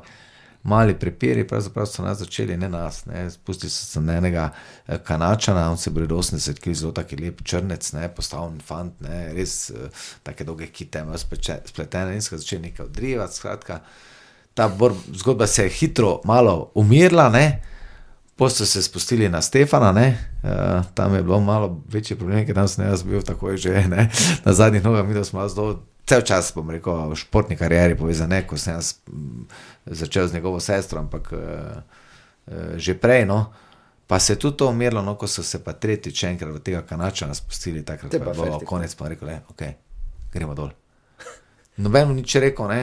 [0.63, 3.05] mali prepiri, pravzaprav so nas začeli, ne nas.
[3.05, 4.49] Ne, spustili so se na enega
[4.87, 9.01] eh, kanačana, on se je bil 80 kg, zelo taki lep črnec, ne, postavljen fant,
[9.01, 13.35] ne, res uh, take dolge kite, ima spletene in so začeli nekaj odrivati.
[13.35, 13.79] Skratka,
[14.53, 17.61] ta bor, zgodba se je hitro, malo umirila, ne.
[18.43, 20.49] So se spustili na Stefana, ne, uh,
[20.93, 24.09] tam je bilo malo večji problem, ker tam sem jaz bil takoj že ne,
[24.45, 25.83] na zadnjih nogah, da smo zelo.
[26.05, 29.45] Cel čas, bom rekel, v športni karieri povezan, ne, ko sem jaz m,
[29.85, 33.23] začel z njegovo sestro, ampak uh, uh, že prej.
[33.29, 33.53] No,
[34.07, 36.81] pa se je tudi to umirilo, no, ko so se pa tretjič enkrat v tega
[36.83, 39.63] kanačana spustili, takrat Te pa je bilo konec, pa rekel, le, ok,
[40.33, 40.73] gremo dol.
[41.77, 42.81] Noben mu nič rekel, ne.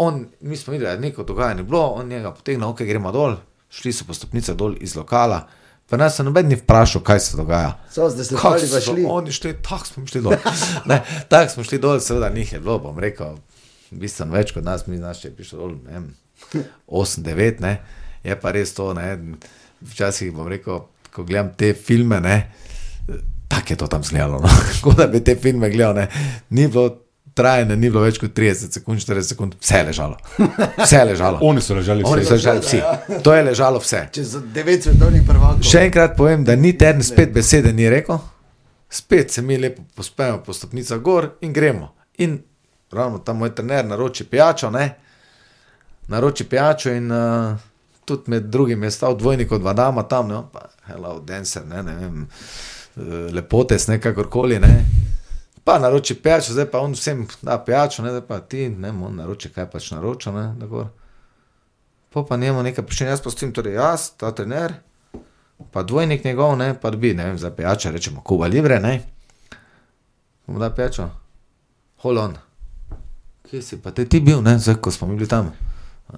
[0.00, 3.36] On, mi smo videli, da je neko dogajanje bilo, on njega potegnil, ok, gremo dol,
[3.70, 5.44] šli so po stopnicah dol iz lokala.
[5.88, 7.74] Pa nas se noben ni vprašal, kaj se dogaja.
[7.92, 9.04] So zdaj se so šli.
[9.08, 10.32] Oni šli, tako smo šli dol.
[10.90, 13.36] Ne, tako smo šli dol, seveda njih je bilo, bom rekel,
[13.90, 16.08] bistveno več kot nas, mi znaš, če je prišlo dol, ne vem,
[16.88, 17.76] 8, 9, ne.
[18.24, 19.36] Je pa res to, ne,
[19.84, 22.38] včasih bom rekel, ko gledam te filme, ne,
[23.48, 24.48] tako je to tam zgledalo, no.
[24.84, 26.08] Kot da bi te filme gledal, ne,
[26.50, 27.03] ni bilo
[27.34, 30.16] trajanje, ni bilo več kot 30 sekund, 40 sekund, vse je ležalo.
[30.78, 31.38] Vse je ležalo.
[31.42, 32.28] Oni so ležali Oni vsi.
[32.28, 32.80] so ležali vsi.
[33.26, 34.06] To je ležalo vse.
[34.14, 35.66] Čez devet svetovnih prvakov.
[35.66, 38.18] Še enkrat povem, da ni teden spet besede ni rekel,
[38.90, 41.90] spet se mi lepo pospemo po stopnicah gor in gremo.
[42.22, 42.38] In
[42.94, 44.94] ravno tam moj trener naroči pijačo, ne?
[46.08, 47.56] naroči pijačo in uh,
[48.04, 51.94] tudi med drugim je stal dvojnik od Vadama tam, ne, pa hello, dancer, ne, ne
[51.94, 52.26] vem,
[52.96, 55.03] uh, lepotes, ne kakorkoli, ne.
[55.64, 59.16] Pa naroči pijačo, zdaj pa on vsem da pijačo, ne, zdaj pa ti, ne, on
[59.16, 60.86] naroči kaj pač naroča, ne, da gor.
[62.12, 64.74] Po pa njemu nekaj počne, jaz pa s tem, torej jaz, ta trener,
[65.72, 69.00] pa dvojnik njegov, ne, pa dobi, ne vem, za pijačo, rečemo, kuba libre, ne.
[70.46, 71.08] Mu da pijačo.
[72.04, 72.36] Hold on.
[73.50, 75.52] Kje si pa te ti bil, ne, zdaj, ko smo mi bili tam.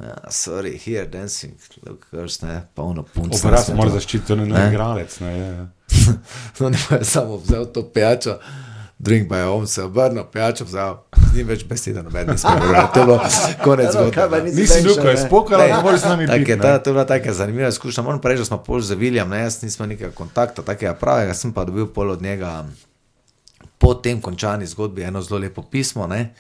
[0.03, 1.55] Ja, sorry, here dancing,
[1.87, 3.47] look, girls, ne, pa ono punce.
[3.47, 4.69] Obraz ne, mora zaščititi, to ni Ne.
[4.69, 5.21] igralec.
[5.21, 5.67] Ne, je.
[6.67, 8.39] On je samo vzel to pijačo,
[8.99, 10.97] drink je on se obrnil, pijačo vzel,
[11.35, 13.21] ni več besede, noben nismo govorili, to je bilo
[13.65, 14.43] konec zgodbe.
[14.43, 15.27] nisi ko je ne?
[15.27, 16.51] spokala, Lej, ne moreš z nami biti.
[16.51, 18.03] je ta, to je bila taka zanimiva izkušnja.
[18.03, 21.35] Moram pa reči, da smo pol z Viljem, ne, jaz nismo nekega kontakta, takega pravega,
[21.35, 22.65] sem pa dobil pol od njega
[23.79, 26.07] po tem končani zgodbi eno zelo lepo pismo.
[26.07, 26.35] Ne,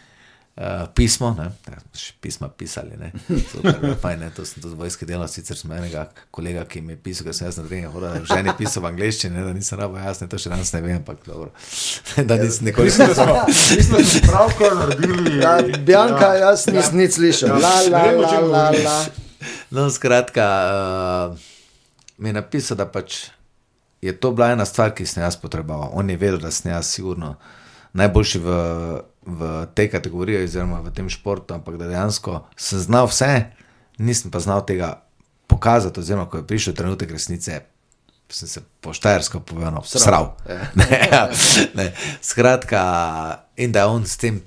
[0.57, 1.79] Uh, pismo, ne, ja,
[2.21, 3.11] pisma pisali, ne,
[3.53, 7.01] super, fajn, ne, to sem tudi vojske delal, sicer sem enega kolega, ki mi je
[7.05, 9.77] pisal, ker sem jaz na treningu hodil, že ne pisal v angleščini, ne, da nisem
[9.77, 11.51] rabo jasno, to še danes ne vem, ampak dobro,
[12.31, 15.35] da nisem nikoli da smo, mislim, da smo pravkar naredili.
[15.43, 15.53] Ja,
[15.91, 17.53] Bjanka, jaz nisem nič slišal.
[17.61, 18.97] La, la, la, la, la.
[19.77, 21.37] No, skratka, uh,
[22.17, 23.27] mi je napisal, da pač
[24.01, 25.91] je to bila ena stvar, ki sem jaz potreboval.
[25.93, 27.35] On je vedel, da sem jaz sigurno
[27.97, 28.57] najboljši v,
[29.27, 33.51] v tej kategoriji, oziroma v tem športu, ampak da dejansko sem znal vse,
[33.99, 35.03] nisem pa znal tega
[35.51, 37.61] pokazati, oziroma ko je prišel trenutek resnice,
[38.31, 40.35] sem se poštarsko povedal, sral.
[40.79, 41.31] Ne, ja,
[41.75, 41.93] ne.
[42.23, 42.83] Skratka,
[43.57, 44.43] in da je on s tem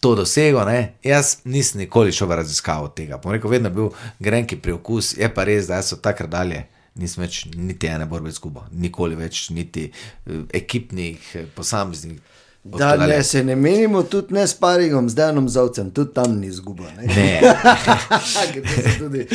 [0.00, 0.94] to dosegel, ne.
[1.04, 3.20] jaz nisem nikoli šel v raziskavo tega.
[3.22, 6.64] Bom rekel, vedno je bil grenki preokus, je pa res, da so takrat dalje.
[6.98, 12.18] Nisem več niti ene borbe izgubil, nikoli več, niti eh, ekipnih, eh, posameznih.
[12.64, 13.08] Da tedaj.
[13.08, 16.84] ne, se ne menimo, tudi ne s paringom, z Dejanom Zavcem, tudi tam ni izguba.
[16.96, 17.06] Ne?
[17.06, 17.40] Ne,
[18.98, 19.26] tudi-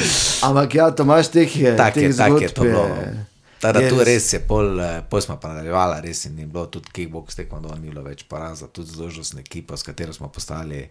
[0.42, 1.76] Ampak ja, Tomaš, teh je.
[1.78, 2.84] tako je, tako je to bilo.
[2.84, 6.45] je- Tada je tu res je, pol, eh, pol smo pa nadaljevali, res in ni
[6.45, 10.30] bilo tudi kickbox, tekmo dol ni bilo več poraza, tudi zložnostna ekipa, s katero smo
[10.30, 10.89] postali eh,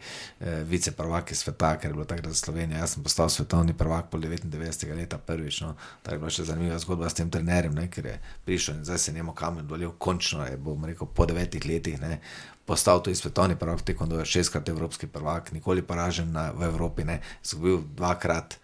[0.67, 2.81] viceprvaki sveta, ker je bilo takrat za Slovenijo.
[2.83, 4.91] Jaz sem postal svetovni prvak po 99.
[4.99, 8.19] leta prvič, no, tako je bila še zanimiva zgodba s tem trenerjem, ne, ker je
[8.45, 12.19] prišel in zdaj se njemu kamen dolil, končno je, bom rekel, po devetih letih, ne,
[12.67, 17.07] postal tudi svetovni prvak, tekmo dol je šestkrat evropski prvak, nikoli poražen na, v Evropi,
[17.07, 18.59] ne, zgubil dvakrat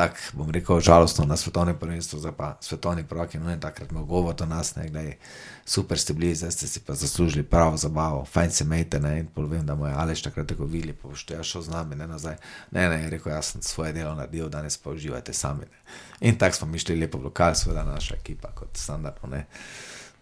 [0.00, 3.90] tako bom rekel, žalostno na svetovnem prvenstvu, zdaj pa svetovni prvak in on je takrat
[3.90, 5.16] imel govor do nas, ne, gledaj,
[5.64, 9.26] super ste bili, zdaj ste si pa zaslužili pravo zabavo, fajn se mejte, ne, in
[9.26, 12.06] povem, da mu je Aleš takrat tako vili, pa boš ja šel z nami, ne
[12.06, 12.36] nazaj.
[12.70, 15.68] Ne, ne, je rekel, jaz sem svoje delo naredil, danes pa uživajte sami.
[15.68, 15.84] Ne.
[16.20, 19.46] In tako smo mi šli lepo v lokal, seveda naša ekipa kot standardno, ne.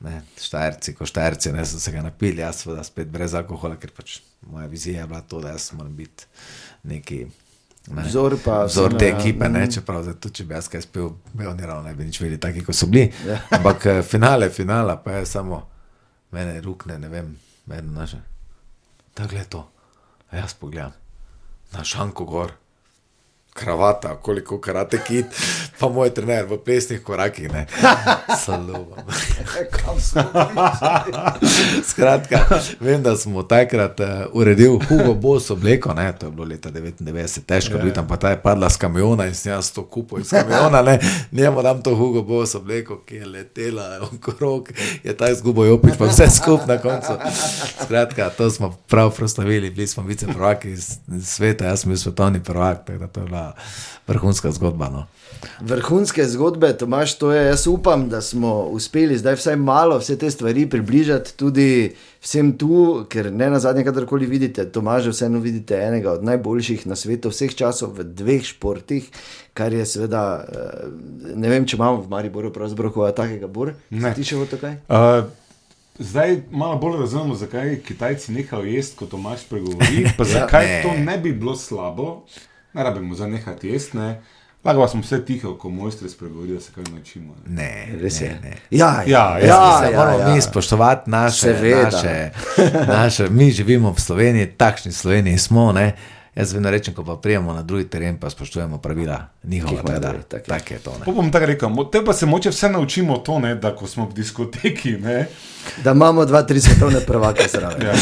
[0.01, 3.91] Ne, štajerci, ko štajerci, ne so se ga napili, jaz seveda spet brez alkohola, ker
[3.95, 6.27] pač moja vizija je bila to, da jaz moram biti
[6.83, 7.27] neki
[7.91, 9.19] ne, Vzor pa vzor te ja.
[9.19, 12.05] ekipe, ne, čeprav zdaj, tudi če bi jaz kaj spil, bi oni ravno ne bi
[12.05, 13.09] nič vedeli, taki kot so bili.
[13.57, 15.63] Ampak eh, finale, finala pa je samo
[16.33, 17.33] mene rukne, ne vem,
[17.67, 18.21] meni naše.
[19.15, 19.69] Tako je to.
[20.31, 20.93] A jaz pogledam
[21.73, 22.53] na šanko gor.
[23.59, 25.27] Kravata, koliko karate kit,
[25.79, 27.67] pa moj trener v plesnih korakih, ne.
[28.43, 28.59] Smo
[31.85, 32.41] Skratka,
[32.81, 37.41] vem, da smo takrat uh, uredili Hugo Boss obleko, ne, to je bilo leta 99,
[37.47, 40.21] težko je bilo tam, pa ta je padla z kamiona in sem jaz to kupil
[40.21, 40.99] iz kamiona, ne,
[41.33, 44.69] njemu dam to Hugo Boss obleko, ki je letela okrog,
[45.05, 47.19] je ta izgubil opič, pa vse skupaj na koncu.
[47.85, 52.87] Skratka, to smo prav proslavili, bili smo viceprvaki iz sveta, jaz sem bil svetovni prvak,
[52.87, 53.48] tako da to je bila
[54.09, 54.89] vrhunska zgodba.
[54.89, 55.07] No.
[55.61, 57.47] Vrhunske zgodbe, Tomaš, to je.
[57.47, 63.05] Jaz upam, da smo uspeli zdaj vsaj malo vse te stvari približati tudi vsem tu,
[63.09, 67.55] ker ne na zadnje, kadarkoli vidite, Tomaža, vseeno vidite enega od najboljših na svetu vseh
[67.55, 69.11] časov v dveh športih,
[69.55, 73.75] kar je seveda, eh, ne vem, če imamo v Mariboru pravzaprav koga takega bor.
[73.91, 74.15] Ne.
[74.15, 74.75] Ti še v tukaj?
[74.89, 75.29] Uh,
[75.99, 80.83] zdaj malo bolj razumemo, zakaj Kitajci nehajo jesti, kot Tomaš pregovori, pa zakaj Ne.
[80.83, 82.25] to ne bi bilo slabo.
[82.79, 84.21] Ne rabimo za nehati jesti, ne.
[84.65, 87.35] Lahko pa smo vse tiho, ko mojstri spregovorijo, da se kaj naučimo.
[87.47, 87.63] Ne.
[87.63, 88.39] Ne, Res je.
[88.43, 88.57] ne.
[88.71, 90.35] Ja, Ja, ja, Ja, ja, moramo ja.
[90.35, 91.83] mi spoštovati naše, Seveda.
[91.85, 92.31] naše,
[92.89, 93.29] naše.
[93.31, 95.73] Mi živimo v Sloveniji, takšni Sloveniji smo.
[95.73, 95.93] Ne?
[96.39, 99.73] Jaz vedno rečem, ko pa prijemo na drugi teren, pa spoštujemo pravila njihova.
[99.73, 100.59] imajo Tako da, drugi, tako je.
[100.59, 100.91] tak je to.
[100.91, 101.05] Ne?
[101.05, 104.07] Pa bom tako rekel, te pa se moče vse naučimo to, ne, da ko smo
[104.07, 105.27] v diskoteki, ne,
[105.85, 107.87] Da imamo dva, tri svetovne prvake zraven.
[107.87, 107.93] Ja.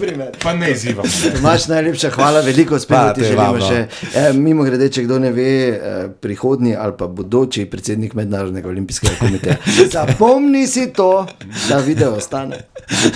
[0.00, 0.28] Primer.
[0.42, 1.08] pa ne izzivamo.
[1.36, 3.68] Tomaš, najlepša hvala, veliko uspehov ti želimo vam, no.
[3.68, 3.86] še.
[4.14, 9.14] E, mimo grede, če kdo ne ve, eh, prihodnji ali pa bodoči predsednik Mednarodnega olimpijskega
[9.18, 9.56] komiteja.
[9.92, 11.26] Zapomni si to,
[11.68, 12.64] da video ostane.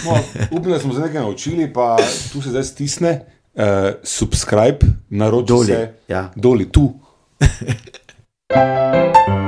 [0.04, 0.18] No,
[0.50, 1.96] upam, da smo se nekaj naučili, pa
[2.32, 3.20] tu se zdaj stisne,
[3.54, 4.78] uh, subscribe,
[5.10, 6.30] naroči Doli, se, ja.
[6.36, 6.94] doli tu.